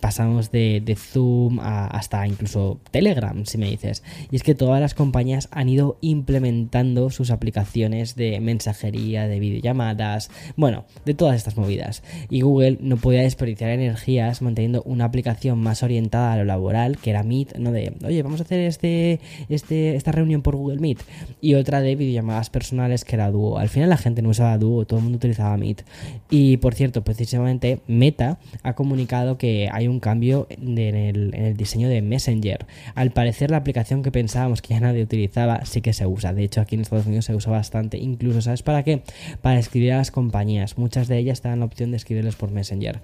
pasamos 0.00 0.50
de, 0.50 0.82
de 0.84 0.94
Zoom 0.94 1.60
a 1.60 1.91
hasta 1.92 2.26
incluso 2.26 2.80
Telegram, 2.90 3.44
si 3.44 3.58
me 3.58 3.70
dices. 3.70 4.02
Y 4.30 4.36
es 4.36 4.42
que 4.42 4.54
todas 4.54 4.80
las 4.80 4.94
compañías 4.94 5.48
han 5.52 5.68
ido 5.68 5.98
implementando 6.00 7.10
sus 7.10 7.30
aplicaciones 7.30 8.16
de 8.16 8.40
mensajería, 8.40 9.28
de 9.28 9.38
videollamadas, 9.38 10.30
bueno, 10.56 10.86
de 11.04 11.12
todas 11.12 11.36
estas 11.36 11.56
movidas. 11.56 12.02
Y 12.30 12.40
Google 12.40 12.78
no 12.80 12.96
podía 12.96 13.22
desperdiciar 13.22 13.70
energías 13.70 14.40
manteniendo 14.40 14.82
una 14.84 15.04
aplicación 15.04 15.58
más 15.58 15.82
orientada 15.82 16.32
a 16.32 16.36
lo 16.38 16.44
laboral, 16.44 16.96
que 16.96 17.10
era 17.10 17.22
Meet, 17.22 17.58
no 17.58 17.72
de, 17.72 17.92
oye, 18.04 18.22
vamos 18.22 18.40
a 18.40 18.44
hacer 18.44 18.60
este, 18.60 19.20
este, 19.50 19.94
esta 19.94 20.12
reunión 20.12 20.40
por 20.40 20.56
Google 20.56 20.80
Meet, 20.80 21.00
y 21.42 21.54
otra 21.54 21.82
de 21.82 21.94
videollamadas 21.94 22.48
personales, 22.48 23.04
que 23.04 23.16
era 23.16 23.30
Duo. 23.30 23.58
Al 23.58 23.68
final 23.68 23.90
la 23.90 23.98
gente 23.98 24.22
no 24.22 24.30
usaba 24.30 24.56
Duo, 24.56 24.86
todo 24.86 24.98
el 24.98 25.04
mundo 25.04 25.16
utilizaba 25.16 25.58
Meet. 25.58 25.84
Y 26.30 26.56
por 26.56 26.74
cierto, 26.74 27.04
precisamente 27.04 27.80
Meta 27.86 28.38
ha 28.62 28.74
comunicado 28.74 29.36
que 29.36 29.68
hay 29.70 29.88
un 29.88 30.00
cambio 30.00 30.46
en 30.48 30.78
el, 30.78 31.34
en 31.34 31.44
el 31.44 31.56
diseño 31.56 31.81
de 31.88 32.02
Messenger. 32.02 32.66
Al 32.94 33.10
parecer 33.10 33.50
la 33.50 33.58
aplicación 33.58 34.02
que 34.02 34.12
pensábamos 34.12 34.62
que 34.62 34.74
ya 34.74 34.80
nadie 34.80 35.02
utilizaba 35.02 35.64
sí 35.64 35.80
que 35.80 35.92
se 35.92 36.06
usa. 36.06 36.32
De 36.32 36.44
hecho 36.44 36.60
aquí 36.60 36.74
en 36.74 36.82
Estados 36.82 37.06
Unidos 37.06 37.24
se 37.24 37.34
usa 37.34 37.52
bastante. 37.52 37.98
Incluso, 37.98 38.42
¿sabes 38.42 38.62
para 38.62 38.82
qué? 38.82 39.02
Para 39.40 39.58
escribir 39.58 39.92
a 39.92 39.98
las 39.98 40.10
compañías. 40.10 40.78
Muchas 40.78 41.08
de 41.08 41.18
ellas 41.18 41.40
te 41.40 41.48
dan 41.48 41.60
la 41.60 41.66
opción 41.66 41.90
de 41.90 41.96
escribirles 41.96 42.36
por 42.36 42.50
Messenger. 42.50 43.00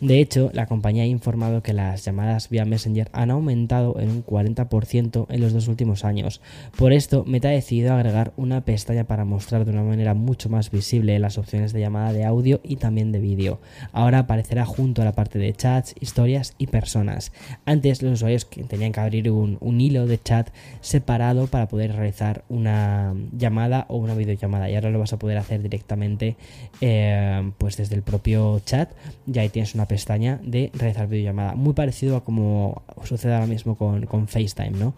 De 0.00 0.20
hecho, 0.20 0.50
la 0.52 0.66
compañía 0.66 1.04
ha 1.04 1.06
informado 1.06 1.62
que 1.62 1.72
las 1.72 2.04
llamadas 2.04 2.50
vía 2.50 2.66
Messenger 2.66 3.08
han 3.12 3.30
aumentado 3.30 3.98
en 3.98 4.10
un 4.10 4.24
40% 4.24 5.26
en 5.28 5.40
los 5.40 5.52
dos 5.54 5.68
últimos 5.68 6.04
años. 6.04 6.42
Por 6.76 6.92
esto, 6.92 7.24
Meta 7.26 7.48
ha 7.48 7.52
decidido 7.52 7.94
agregar 7.94 8.32
una 8.36 8.64
pestaña 8.64 9.04
para 9.04 9.24
mostrar 9.24 9.64
de 9.64 9.70
una 9.70 9.82
manera 9.82 10.12
mucho 10.12 10.50
más 10.50 10.70
visible 10.70 11.18
las 11.18 11.38
opciones 11.38 11.72
de 11.72 11.80
llamada 11.80 12.12
de 12.12 12.24
audio 12.24 12.60
y 12.62 12.76
también 12.76 13.10
de 13.10 13.20
vídeo. 13.20 13.60
Ahora 13.92 14.20
aparecerá 14.20 14.66
junto 14.66 15.00
a 15.00 15.04
la 15.06 15.12
parte 15.12 15.38
de 15.38 15.52
chats, 15.54 15.94
historias 15.98 16.54
y 16.58 16.66
personas. 16.66 17.32
Antes 17.64 18.02
los 18.02 18.12
usuarios 18.12 18.46
tenían 18.68 18.92
que 18.92 19.00
abrir 19.00 19.30
un, 19.30 19.80
hilo 19.80 20.06
de 20.06 20.18
chat 20.18 20.50
separado 20.80 21.46
para 21.46 21.68
poder 21.68 21.94
realizar 21.94 22.44
una 22.48 23.14
llamada 23.32 23.86
o 23.88 23.96
una 23.96 24.14
videollamada 24.14 24.70
y 24.70 24.74
ahora 24.74 24.90
lo 24.90 24.98
vas 24.98 25.12
a 25.12 25.18
poder 25.18 25.38
hacer 25.38 25.62
directamente 25.62 26.36
eh, 26.80 27.50
pues 27.58 27.76
desde 27.76 27.94
el 27.94 28.02
propio 28.02 28.60
chat. 28.64 28.90
Ya 29.26 29.42
ahí 29.42 29.48
tienes 29.48 29.74
una 29.74 29.85
pestaña 29.88 30.40
de 30.42 30.70
realizar 30.74 31.08
videollamada. 31.08 31.54
Muy 31.54 31.74
parecido 31.74 32.16
a 32.16 32.24
como 32.24 32.82
sucede 33.04 33.34
ahora 33.34 33.46
mismo 33.46 33.76
con, 33.76 34.06
con 34.06 34.28
FaceTime, 34.28 34.78
¿no? 34.78 34.94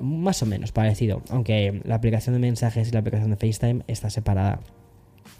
más 0.00 0.42
o 0.42 0.46
menos 0.46 0.70
parecido, 0.72 1.22
aunque 1.30 1.80
la 1.84 1.96
aplicación 1.96 2.34
de 2.34 2.38
mensajes 2.40 2.88
y 2.88 2.92
la 2.92 3.00
aplicación 3.00 3.30
de 3.30 3.36
FaceTime 3.36 3.82
está 3.88 4.10
separada. 4.10 4.60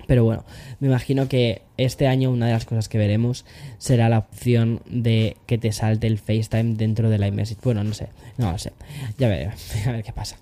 Pero 0.06 0.24
bueno, 0.24 0.44
me 0.80 0.88
imagino 0.88 1.28
que 1.28 1.62
este 1.76 2.06
año 2.06 2.30
una 2.30 2.46
de 2.46 2.52
las 2.52 2.64
cosas 2.64 2.88
que 2.88 2.98
veremos 2.98 3.44
será 3.78 4.08
la 4.08 4.18
opción 4.18 4.80
de 4.88 5.36
que 5.46 5.58
te 5.58 5.72
salte 5.72 6.06
el 6.06 6.18
FaceTime 6.18 6.74
dentro 6.74 7.10
de 7.10 7.18
la 7.18 7.28
iMessage. 7.28 7.60
Bueno, 7.62 7.82
no 7.84 7.94
sé, 7.94 8.08
no 8.38 8.52
lo 8.52 8.58
sé. 8.58 8.72
Ya 9.18 9.28
veré, 9.28 9.50
a 9.86 9.92
ver 9.92 10.02
qué 10.02 10.12
pasa. 10.12 10.36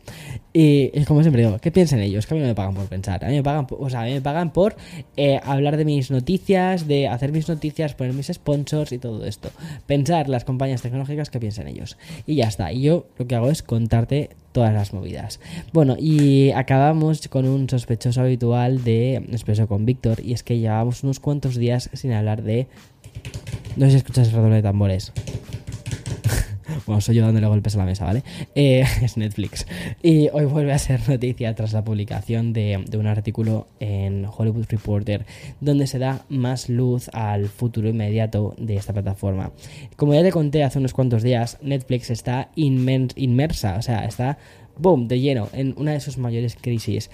Y, 0.53 1.05
como 1.05 1.23
siempre 1.23 1.45
digo, 1.45 1.59
¿qué 1.59 1.71
piensan 1.71 2.01
ellos? 2.01 2.27
Que 2.27 2.35
a 2.35 2.37
mí 2.37 2.41
no 2.41 2.49
me 2.49 2.55
pagan 2.55 2.75
por 2.75 2.87
pensar. 2.87 3.25
A 3.25 3.29
mí 3.29 3.37
me 3.37 3.43
pagan, 3.43 3.67
por, 3.67 3.79
o 3.81 3.89
sea, 3.89 4.03
a 4.03 4.05
mí 4.05 4.13
me 4.13 4.21
pagan 4.21 4.53
por 4.53 4.77
eh, 5.17 5.41
hablar 5.43 5.77
de 5.77 5.85
mis 5.85 6.11
noticias, 6.11 6.89
de 6.89 7.09
hacer 7.09 7.33
mis 7.33 7.49
noticias, 7.49 7.95
poner 7.95 8.13
mis 8.13 8.27
sponsors 8.27 8.93
y 8.93 8.99
todo 8.99 9.25
esto. 9.25 9.51
Pensar 9.87 10.29
las 10.29 10.45
compañías 10.45 10.83
tecnológicas, 10.83 11.31
¿qué 11.31 11.39
piensan 11.39 11.69
ellos? 11.69 11.97
Y 12.27 12.37
ya 12.37 12.49
está. 12.49 12.73
Y 12.73 12.83
yo 12.83 13.07
lo 13.19 13.27
que 13.27 13.37
hago 13.37 13.51
es 13.51 13.63
contarte 13.63 14.31
todas 14.53 14.73
las 14.73 14.93
movidas. 14.93 15.41
Bueno, 15.73 15.97
y 15.99 16.51
acabamos 16.51 17.29
con 17.29 17.47
un 17.47 17.69
sospechoso 17.69 18.21
habitual 18.21 18.85
de 18.85 19.17
Expreso 19.17 19.67
con 19.69 19.87
Víctor, 19.87 20.21
y 20.21 20.33
es 20.33 20.43
que 20.43 20.59
llevamos 20.59 21.03
unos 21.03 21.21
cuantos 21.21 21.57
días 21.57 21.91
sin 21.93 22.13
hablar 22.13 22.43
de... 22.43 22.67
No 23.77 23.87
sé 23.87 23.93
si 23.93 23.97
escuchas 23.99 24.29
el 24.29 24.35
redoble 24.35 24.57
de 24.57 24.63
tambores. 24.63 25.13
Bueno, 26.87 27.01
soy 27.01 27.17
yo 27.17 27.25
dándole 27.25 27.47
golpes 27.47 27.75
a 27.75 27.79
la 27.79 27.85
mesa, 27.85 28.05
¿vale? 28.05 28.23
Eh, 28.55 28.85
es 29.03 29.17
Netflix. 29.17 29.67
Y 30.03 30.29
hoy 30.33 30.45
vuelve 30.45 30.73
a 30.73 30.79
ser 30.79 31.09
noticia 31.09 31.55
tras 31.55 31.73
la 31.73 31.85
publicación 31.85 32.53
de, 32.53 32.85
de, 32.89 32.99
un 32.99 33.07
artículo 33.07 33.67
en 33.81 34.27
Hollywood 34.27 34.67
Reporter 34.69 35.25
donde 35.61 35.87
se 35.87 35.99
da 35.99 36.25
más 36.29 36.69
luz 36.69 37.09
al 37.13 37.49
futuro 37.49 37.89
inmediato 37.89 38.55
de 38.59 38.77
esta 38.77 38.93
plataforma. 38.93 39.51
Como 39.97 40.15
ya 40.15 40.23
te 40.23 40.33
conté 40.33 40.65
hace 40.65 40.79
unos 40.79 40.93
cuantos 40.93 41.23
días, 41.23 41.59
Netflix 41.63 42.11
está 42.11 42.51
inmersa, 42.55 43.77
o 43.77 43.83
sea, 43.83 44.05
está 44.05 44.39
boom, 44.81 45.09
de 45.09 45.21
lleno, 45.21 45.49
en 45.53 45.75
una 45.77 45.93
de 45.93 46.01
sus 46.01 46.19
mayores 46.19 46.57
crisis. 46.61 47.11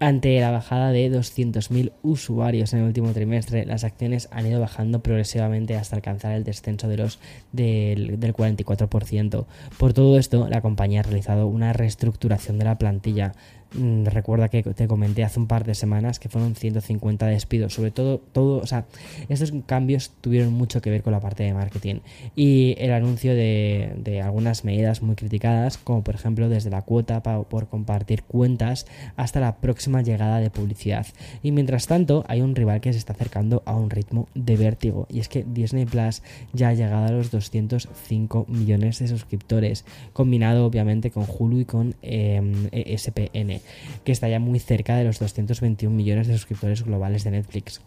Ante 0.00 0.38
la 0.40 0.52
bajada 0.52 0.92
de 0.92 1.10
200.000 1.10 1.92
usuarios 2.02 2.72
en 2.72 2.80
el 2.80 2.84
último 2.86 3.12
trimestre, 3.12 3.66
las 3.66 3.82
acciones 3.82 4.28
han 4.30 4.46
ido 4.46 4.60
bajando 4.60 5.02
progresivamente 5.02 5.74
hasta 5.74 5.96
alcanzar 5.96 6.32
el 6.32 6.44
descenso 6.44 6.86
de 6.86 6.98
los 6.98 7.18
del, 7.50 8.20
del 8.20 8.32
44%. 8.32 9.46
Por 9.76 9.92
todo 9.94 10.16
esto, 10.16 10.48
la 10.48 10.60
compañía 10.60 11.00
ha 11.00 11.02
realizado 11.02 11.48
una 11.48 11.72
reestructuración 11.72 12.60
de 12.60 12.64
la 12.66 12.78
plantilla, 12.78 13.34
recuerda 13.72 14.48
que 14.48 14.62
te 14.62 14.88
comenté 14.88 15.24
hace 15.24 15.38
un 15.38 15.46
par 15.46 15.64
de 15.64 15.74
semanas 15.74 16.18
que 16.18 16.28
fueron 16.28 16.54
150 16.54 17.26
despidos. 17.26 17.74
Sobre 17.74 17.90
todo, 17.90 18.18
todo, 18.18 18.58
o 18.58 18.66
sea, 18.66 18.86
estos 19.28 19.52
cambios 19.66 20.12
tuvieron 20.20 20.52
mucho 20.52 20.80
que 20.80 20.90
ver 20.90 21.02
con 21.02 21.12
la 21.12 21.20
parte 21.20 21.42
de 21.42 21.52
marketing 21.52 21.96
y 22.34 22.74
el 22.78 22.92
anuncio 22.92 23.34
de, 23.34 23.92
de 23.98 24.22
algunas 24.22 24.64
medidas 24.64 25.02
muy 25.02 25.16
criticadas, 25.16 25.76
como 25.78 26.02
por 26.02 26.14
ejemplo 26.14 26.48
desde 26.48 26.70
la 26.70 26.82
cuota 26.82 27.22
por 27.22 27.68
compartir 27.68 28.22
cuentas 28.22 28.86
hasta 29.16 29.40
la 29.40 29.56
próxima 29.56 30.02
llegada 30.02 30.40
de 30.40 30.50
publicidad. 30.50 31.06
Y 31.42 31.52
mientras 31.52 31.86
tanto, 31.86 32.24
hay 32.28 32.40
un 32.40 32.54
rival 32.54 32.80
que 32.80 32.92
se 32.92 32.98
está 32.98 33.12
acercando 33.12 33.62
a 33.66 33.74
un 33.74 33.90
ritmo 33.90 34.28
de 34.34 34.56
vértigo 34.56 35.06
y 35.10 35.20
es 35.20 35.28
que 35.28 35.44
Disney 35.46 35.84
Plus 35.84 36.22
ya 36.52 36.68
ha 36.68 36.74
llegado 36.74 37.06
a 37.06 37.12
los 37.12 37.30
205 37.30 38.46
millones 38.48 38.98
de 38.98 39.08
suscriptores, 39.08 39.84
combinado 40.12 40.64
obviamente 40.64 41.10
con 41.10 41.26
Hulu 41.28 41.60
y 41.60 41.64
con 41.64 41.94
em, 42.02 42.68
ESPN 42.72 43.57
que 44.04 44.12
está 44.12 44.28
ya 44.28 44.40
muy 44.40 44.58
cerca 44.58 44.96
de 44.96 45.04
los 45.04 45.18
221 45.18 45.94
millones 45.94 46.26
de 46.26 46.34
suscriptores 46.34 46.84
globales 46.84 47.24
de 47.24 47.32
Netflix. 47.32 47.80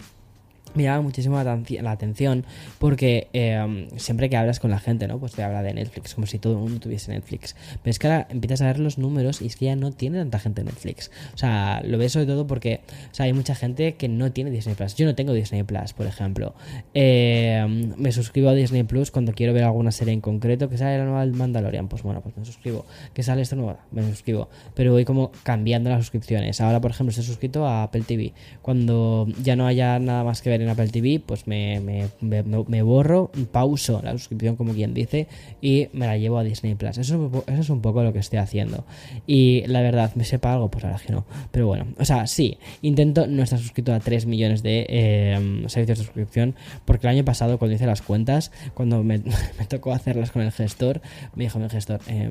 Me 0.75 0.83
llama 0.83 1.01
muchísimo 1.01 1.41
la, 1.43 1.91
atención 1.91 2.45
porque 2.79 3.27
em, 3.33 3.87
siempre 3.97 4.29
que 4.29 4.37
hablas 4.37 4.59
con 4.59 4.71
la 4.71 4.79
gente, 4.79 5.07
¿no? 5.07 5.19
Pues 5.19 5.33
te 5.33 5.43
habla 5.43 5.61
de 5.61 5.73
Netflix, 5.73 6.13
como 6.15 6.27
si 6.27 6.39
todo 6.39 6.53
el 6.53 6.59
mundo 6.59 6.79
tuviese 6.79 7.11
Netflix. 7.11 7.55
Pero 7.83 7.91
es 7.91 7.99
que 7.99 8.07
ahora 8.07 8.27
empiezas 8.29 8.61
a 8.61 8.65
ver 8.65 8.79
los 8.79 8.97
números 8.97 9.41
y 9.41 9.47
es 9.47 9.55
que 9.55 9.65
ya 9.65 9.75
no 9.75 9.91
tiene 9.91 10.19
tanta 10.19 10.39
gente 10.39 10.63
Netflix. 10.63 11.11
O 11.33 11.37
sea, 11.37 11.81
lo 11.85 11.97
ves 11.97 12.13
sobre 12.13 12.25
todo 12.25 12.47
porque 12.47 12.81
hay 13.19 13.33
mucha 13.33 13.55
gente 13.55 13.93
que 13.93 14.07
no 14.07 14.31
tiene 14.31 14.49
Disney 14.51 14.75
Plus. 14.75 14.95
Yo 14.95 15.05
no 15.05 15.15
tengo 15.15 15.33
Disney 15.33 15.63
Plus, 15.63 15.93
por 15.93 16.07
ejemplo. 16.07 16.55
Em, 16.93 17.93
me 17.97 18.11
suscribo 18.11 18.49
a 18.49 18.53
Disney 18.53 18.83
Plus 18.83 19.11
cuando 19.11 19.33
quiero 19.33 19.53
ver 19.53 19.63
alguna 19.63 19.91
serie 19.91 20.13
en 20.13 20.21
concreto, 20.21 20.69
que 20.69 20.77
sale 20.77 20.97
la 20.97 21.05
nueva 21.05 21.25
Mandalorian. 21.25 21.87
Pues 21.87 22.03
bueno, 22.03 22.21
pues 22.21 22.35
me 22.37 22.45
suscribo. 22.45 22.85
Que 23.13 23.23
sale 23.23 23.41
esta 23.41 23.55
nueva, 23.55 23.85
me 23.91 24.03
suscribo. 24.09 24.49
Pero 24.73 24.91
voy 24.91 25.05
como 25.05 25.31
cambiando 25.43 25.89
las 25.89 25.99
suscripciones. 25.99 26.61
Ahora, 26.61 26.81
por 26.81 26.91
ejemplo, 26.91 27.11
estoy 27.11 27.25
suscrito 27.25 27.65
a 27.65 27.83
Apple 27.83 28.01
TV. 28.01 28.33
Cuando 28.61 29.27
ya 29.43 29.55
no 29.55 29.67
haya 29.67 29.99
nada 29.99 30.23
más 30.23 30.41
que 30.41 30.49
ver 30.49 30.60
en 30.63 30.69
Apple 30.69 30.89
TV, 30.89 31.21
pues 31.25 31.47
me, 31.47 32.81
borro, 32.83 33.31
pauso 33.51 34.01
la 34.03 34.11
suscripción 34.13 34.55
como 34.55 34.73
quien 34.73 34.93
dice 34.93 35.27
y 35.61 35.87
me 35.93 36.07
la 36.07 36.17
llevo 36.17 36.37
a 36.37 36.43
Disney 36.43 36.75
Plus. 36.75 36.97
Eso, 36.97 37.43
es 37.47 37.69
un 37.69 37.81
poco 37.81 38.03
lo 38.03 38.13
que 38.13 38.19
estoy 38.19 38.39
haciendo. 38.39 38.85
Y 39.27 39.63
la 39.67 39.81
verdad, 39.81 40.11
¿me 40.15 40.23
sepa 40.23 40.53
algo? 40.53 40.69
Pues 40.69 40.83
ahora 40.85 40.99
que 41.05 41.13
no. 41.13 41.25
Pero 41.51 41.67
bueno, 41.67 41.87
o 41.99 42.05
sea, 42.05 42.27
sí, 42.27 42.57
intento 42.81 43.27
no 43.27 43.43
estar 43.43 43.59
suscrito 43.59 43.93
a 43.93 43.99
3 43.99 44.25
millones 44.25 44.63
de 44.63 44.85
eh, 44.89 45.63
servicios 45.67 45.99
de 45.99 46.05
suscripción 46.05 46.55
porque 46.85 47.07
el 47.07 47.15
año 47.15 47.25
pasado 47.25 47.57
cuando 47.57 47.75
hice 47.75 47.85
las 47.85 48.01
cuentas, 48.01 48.51
cuando 48.73 49.03
me, 49.03 49.19
tocó 49.69 49.93
hacerlas 49.93 50.31
con 50.31 50.41
el 50.41 50.51
gestor, 50.51 51.01
me 51.35 51.45
dijo 51.45 51.59
mi 51.59 51.69
gestor, 51.69 52.01
eh, 52.07 52.29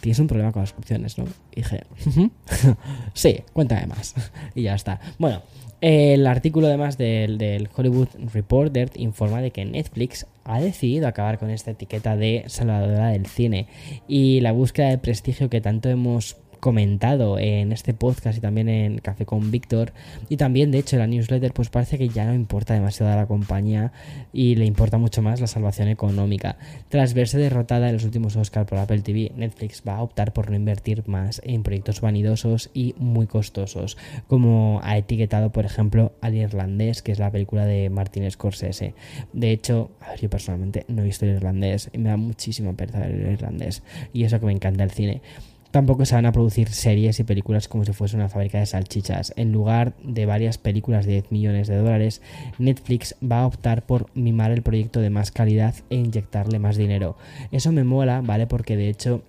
tienes 0.00 0.18
un 0.18 0.26
problema 0.26 0.52
con 0.52 0.62
las 0.62 0.70
suscripciones, 0.70 1.18
¿no? 1.18 1.24
Dije, 1.54 1.84
sí, 3.14 3.40
cuéntame 3.52 3.86
más. 3.86 4.14
y 4.54 4.62
ya 4.62 4.74
está. 4.74 5.00
Bueno, 5.18 5.42
el 5.80 6.26
artículo 6.26 6.66
además 6.66 6.98
del, 6.98 7.38
del, 7.38 7.68
Hollywood 7.74 8.08
Reporter 8.32 8.90
informa 8.96 9.40
de 9.40 9.50
que 9.50 9.64
Netflix 9.64 10.26
ha 10.44 10.60
decidido 10.60 11.08
acabar 11.08 11.38
con 11.38 11.50
esta 11.50 11.70
etiqueta 11.70 12.16
de 12.16 12.44
salvadora 12.48 13.08
del 13.08 13.26
cine 13.26 13.66
y 14.06 14.40
la 14.40 14.52
búsqueda 14.52 14.88
de 14.88 14.98
prestigio 14.98 15.48
que 15.48 15.60
tanto 15.60 15.88
hemos 15.88 16.36
comentado 16.60 17.38
en 17.38 17.72
este 17.72 17.94
podcast 17.94 18.38
y 18.38 18.40
también 18.40 18.68
en 18.68 18.98
Café 18.98 19.26
con 19.26 19.50
Víctor 19.50 19.92
y 20.28 20.36
también 20.36 20.70
de 20.70 20.78
hecho 20.78 20.96
en 20.96 21.00
la 21.00 21.06
newsletter 21.06 21.52
pues 21.52 21.70
parece 21.70 21.98
que 21.98 22.08
ya 22.08 22.26
no 22.26 22.34
importa 22.34 22.74
demasiado 22.74 23.12
a 23.12 23.16
la 23.16 23.26
compañía 23.26 23.92
y 24.32 24.54
le 24.54 24.66
importa 24.66 24.98
mucho 24.98 25.22
más 25.22 25.40
la 25.40 25.46
salvación 25.46 25.88
económica. 25.88 26.56
Tras 26.88 27.14
verse 27.14 27.38
derrotada 27.38 27.88
en 27.88 27.94
los 27.94 28.04
últimos 28.04 28.36
Oscars 28.36 28.68
por 28.68 28.78
Apple 28.78 29.00
TV, 29.00 29.32
Netflix 29.36 29.82
va 29.86 29.96
a 29.96 30.02
optar 30.02 30.32
por 30.32 30.50
no 30.50 30.56
invertir 30.56 31.08
más 31.08 31.40
en 31.44 31.62
proyectos 31.62 32.00
vanidosos 32.00 32.70
y 32.74 32.94
muy 32.98 33.26
costosos, 33.26 33.96
como 34.28 34.80
ha 34.84 34.98
etiquetado 34.98 35.50
por 35.50 35.64
ejemplo 35.64 36.12
al 36.20 36.34
irlandés, 36.34 37.02
que 37.02 37.12
es 37.12 37.18
la 37.18 37.30
película 37.30 37.64
de 37.64 37.90
Martin 37.90 38.30
Scorsese. 38.30 38.94
De 39.32 39.50
hecho, 39.50 39.90
a 40.00 40.10
ver, 40.10 40.20
yo 40.20 40.30
personalmente 40.30 40.84
no 40.88 41.02
he 41.02 41.06
visto 41.06 41.24
el 41.24 41.36
irlandés 41.36 41.90
y 41.92 41.98
me 41.98 42.10
da 42.10 42.16
muchísima 42.16 42.72
pereza 42.74 43.00
ver 43.00 43.12
el 43.12 43.32
irlandés 43.32 43.82
y 44.12 44.24
eso 44.24 44.38
que 44.40 44.46
me 44.46 44.52
encanta 44.52 44.84
el 44.84 44.90
cine. 44.90 45.22
Tampoco 45.70 46.04
se 46.04 46.14
van 46.16 46.26
a 46.26 46.32
producir 46.32 46.68
series 46.68 47.20
y 47.20 47.24
películas 47.24 47.68
como 47.68 47.84
si 47.84 47.92
fuese 47.92 48.16
una 48.16 48.28
fábrica 48.28 48.58
de 48.58 48.66
salchichas. 48.66 49.32
En 49.36 49.52
lugar 49.52 49.94
de 50.02 50.26
varias 50.26 50.58
películas 50.58 51.06
de 51.06 51.12
10 51.12 51.32
millones 51.32 51.68
de 51.68 51.76
dólares, 51.76 52.22
Netflix 52.58 53.14
va 53.22 53.42
a 53.42 53.46
optar 53.46 53.82
por 53.86 54.06
mimar 54.14 54.50
el 54.50 54.62
proyecto 54.62 55.00
de 55.00 55.10
más 55.10 55.30
calidad 55.30 55.74
e 55.88 55.96
inyectarle 55.96 56.58
más 56.58 56.76
dinero. 56.76 57.16
Eso 57.52 57.70
me 57.70 57.84
mola, 57.84 58.20
¿vale? 58.20 58.46
Porque 58.46 58.76
de 58.76 58.88
hecho 58.88 59.22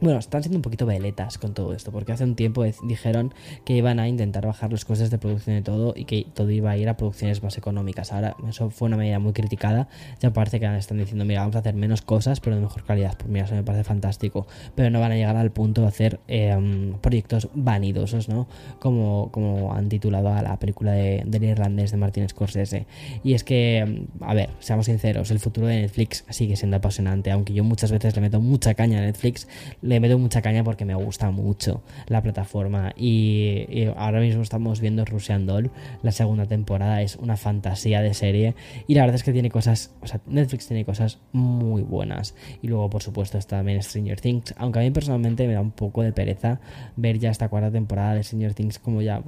bueno, 0.00 0.18
están 0.18 0.42
siendo 0.42 0.58
un 0.58 0.62
poquito 0.62 0.86
veletas 0.86 1.36
con 1.36 1.52
todo 1.52 1.74
esto, 1.74 1.92
porque 1.92 2.12
hace 2.12 2.24
un 2.24 2.34
tiempo 2.34 2.64
dijeron 2.84 3.34
que 3.64 3.74
iban 3.74 4.00
a 4.00 4.08
intentar 4.08 4.46
bajar 4.46 4.70
los 4.70 4.84
costes 4.84 5.10
de 5.10 5.18
producción 5.18 5.56
de 5.56 5.62
todo 5.62 5.92
y 5.94 6.06
que 6.06 6.26
todo 6.32 6.50
iba 6.50 6.70
a 6.70 6.76
ir 6.76 6.88
a 6.88 6.96
producciones 6.96 7.42
más 7.42 7.58
económicas. 7.58 8.12
Ahora, 8.12 8.36
eso 8.48 8.70
fue 8.70 8.86
una 8.86 8.96
medida 8.96 9.18
muy 9.18 9.32
criticada. 9.32 9.88
Ya 10.20 10.32
parece 10.32 10.58
que 10.58 10.76
están 10.76 10.98
diciendo, 10.98 11.24
mira, 11.24 11.40
vamos 11.40 11.56
a 11.56 11.58
hacer 11.58 11.74
menos 11.74 12.00
cosas, 12.00 12.40
pero 12.40 12.56
de 12.56 12.62
mejor 12.62 12.84
calidad. 12.84 13.14
Pues 13.16 13.28
mira, 13.28 13.44
eso 13.44 13.54
me 13.54 13.62
parece 13.62 13.84
fantástico. 13.84 14.46
Pero 14.74 14.90
no 14.90 15.00
van 15.00 15.12
a 15.12 15.16
llegar 15.16 15.36
al 15.36 15.50
punto 15.50 15.82
de 15.82 15.88
hacer 15.88 16.20
em, 16.28 16.94
proyectos 17.00 17.48
vanidosos, 17.54 18.28
¿no? 18.28 18.48
Como, 18.78 19.30
como 19.32 19.74
han 19.74 19.88
titulado 19.88 20.32
a 20.32 20.40
la 20.40 20.58
película 20.58 20.92
de, 20.92 21.22
del 21.26 21.44
irlandés 21.44 21.90
de 21.90 21.98
Martin 21.98 22.28
Scorsese. 22.28 22.86
Y 23.22 23.34
es 23.34 23.44
que, 23.44 23.78
em, 23.78 24.06
a 24.20 24.32
ver, 24.32 24.50
seamos 24.60 24.86
sinceros, 24.86 25.30
el 25.30 25.40
futuro 25.40 25.66
de 25.66 25.82
Netflix 25.82 26.24
sigue 26.30 26.56
siendo 26.56 26.78
apasionante, 26.78 27.30
aunque 27.30 27.52
yo 27.52 27.64
muchas 27.64 27.92
veces 27.92 28.14
le 28.14 28.22
meto 28.22 28.40
mucha 28.40 28.72
caña 28.74 28.98
a 28.98 29.02
Netflix 29.02 29.46
le 29.90 30.00
meto 30.00 30.18
mucha 30.18 30.40
caña 30.40 30.62
porque 30.62 30.84
me 30.84 30.94
gusta 30.94 31.30
mucho 31.30 31.82
la 32.06 32.22
plataforma. 32.22 32.92
Y, 32.96 33.86
ahora 33.96 34.20
mismo 34.20 34.42
estamos 34.42 34.80
viendo 34.80 35.04
Russian 35.04 35.46
Doll. 35.46 35.70
La 36.02 36.12
segunda 36.12 36.46
temporada 36.46 37.02
es 37.02 37.16
una 37.16 37.36
fantasía 37.36 38.00
de 38.00 38.14
serie. 38.14 38.54
Y 38.86 38.94
la 38.94 39.02
verdad 39.02 39.16
es 39.16 39.24
que 39.24 39.32
tiene 39.32 39.50
cosas. 39.50 39.92
O 40.00 40.06
sea, 40.06 40.20
Netflix 40.26 40.68
tiene 40.68 40.84
cosas 40.84 41.18
muy 41.32 41.82
buenas. 41.82 42.34
Y 42.62 42.68
luego, 42.68 42.88
por 42.88 43.02
supuesto, 43.02 43.36
está 43.36 43.56
también 43.56 43.82
Stranger 43.82 44.20
Things. 44.20 44.54
Aunque 44.58 44.78
a 44.78 44.82
mí 44.82 44.90
personalmente 44.90 45.46
me 45.46 45.54
da 45.54 45.60
un 45.60 45.72
poco 45.72 46.02
de 46.02 46.12
pereza 46.12 46.60
ver 46.96 47.18
ya 47.18 47.30
esta 47.30 47.48
cuarta 47.48 47.70
temporada 47.72 48.14
de 48.14 48.22
Stranger 48.22 48.54
Things 48.54 48.78
como 48.78 49.02
ya. 49.02 49.22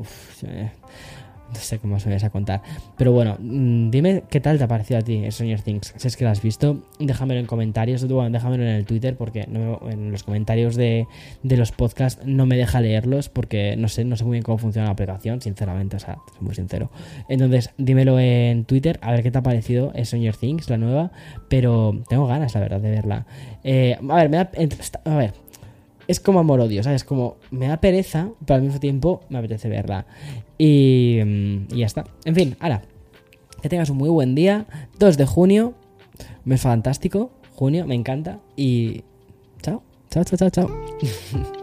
No 1.52 1.60
sé 1.60 1.78
cómo 1.78 1.96
os 1.96 2.04
vais 2.04 2.24
a 2.24 2.30
contar. 2.30 2.62
Pero 2.96 3.12
bueno, 3.12 3.36
mm, 3.38 3.90
dime 3.90 4.24
qué 4.30 4.40
tal 4.40 4.58
te 4.58 4.64
ha 4.64 4.68
parecido 4.68 5.00
a 5.00 5.02
ti 5.02 5.22
Stranger 5.30 5.60
Things. 5.60 5.94
Si 5.96 6.08
es 6.08 6.16
que 6.16 6.24
lo 6.24 6.30
has 6.30 6.42
visto, 6.42 6.82
déjamelo 6.98 7.40
en 7.40 7.46
comentarios. 7.46 8.06
Bueno, 8.06 8.30
déjamelo 8.30 8.62
en 8.62 8.70
el 8.70 8.86
Twitter 8.86 9.16
porque 9.16 9.42
en 9.42 10.10
los 10.10 10.22
comentarios 10.22 10.76
de, 10.76 11.06
los 11.42 11.72
podcasts 11.72 12.24
no 12.24 12.46
me 12.46 12.56
deja 12.56 12.80
leerlos 12.80 13.28
porque 13.28 13.76
no 13.76 13.88
sé, 13.88 14.04
no 14.04 14.16
sé 14.16 14.24
muy 14.24 14.32
bien 14.32 14.42
cómo 14.42 14.58
funciona 14.58 14.86
la 14.86 14.92
aplicación, 14.92 15.40
sinceramente, 15.40 15.96
o 15.96 16.00
sea, 16.00 16.18
soy 16.32 16.40
muy 16.40 16.54
sincero. 16.54 16.90
Entonces, 17.28 17.70
dímelo 17.76 18.18
en 18.18 18.64
Twitter 18.64 18.98
a 19.02 19.12
ver 19.12 19.22
qué 19.22 19.30
te 19.30 19.38
ha 19.38 19.42
parecido 19.42 19.92
Stranger 19.96 20.36
Things, 20.36 20.70
la 20.70 20.78
nueva. 20.78 21.12
Pero 21.48 22.02
tengo 22.08 22.26
ganas, 22.26 22.54
la 22.54 22.60
verdad, 22.60 22.80
de 22.80 22.90
verla. 22.90 23.26
Eh, 23.64 23.96
a 24.08 24.14
ver, 24.14 24.28
me 24.30 24.36
da, 24.38 24.50
a 25.04 25.16
ver, 25.16 25.34
es 26.08 26.20
como 26.20 26.40
amor-odio, 26.40 26.82
¿sabes? 26.82 27.04
Como 27.04 27.36
me 27.50 27.68
da 27.68 27.78
pereza, 27.78 28.30
pero 28.44 28.56
al 28.56 28.62
mismo 28.62 28.80
tiempo 28.80 29.20
me 29.28 29.38
apetece 29.38 29.68
verla. 29.68 30.06
Y, 30.64 31.18
ya 31.74 31.86
está. 31.86 32.04
En 32.24 32.36
fin, 32.36 32.56
ahora, 32.60 32.82
que 33.60 33.68
tengas 33.68 33.90
un 33.90 33.96
muy 33.96 34.08
buen 34.08 34.36
día. 34.36 34.66
2 35.00 35.16
de 35.16 35.26
junio, 35.26 35.74
mes 36.44 36.60
fantástico. 36.60 37.32
Junio, 37.56 37.84
me 37.84 37.96
encanta. 37.96 38.38
Y 38.54 39.02
chao, 39.60 39.82
chao, 40.08 40.22
chao, 40.22 40.38
chao, 40.38 40.50
chao. 40.50 41.56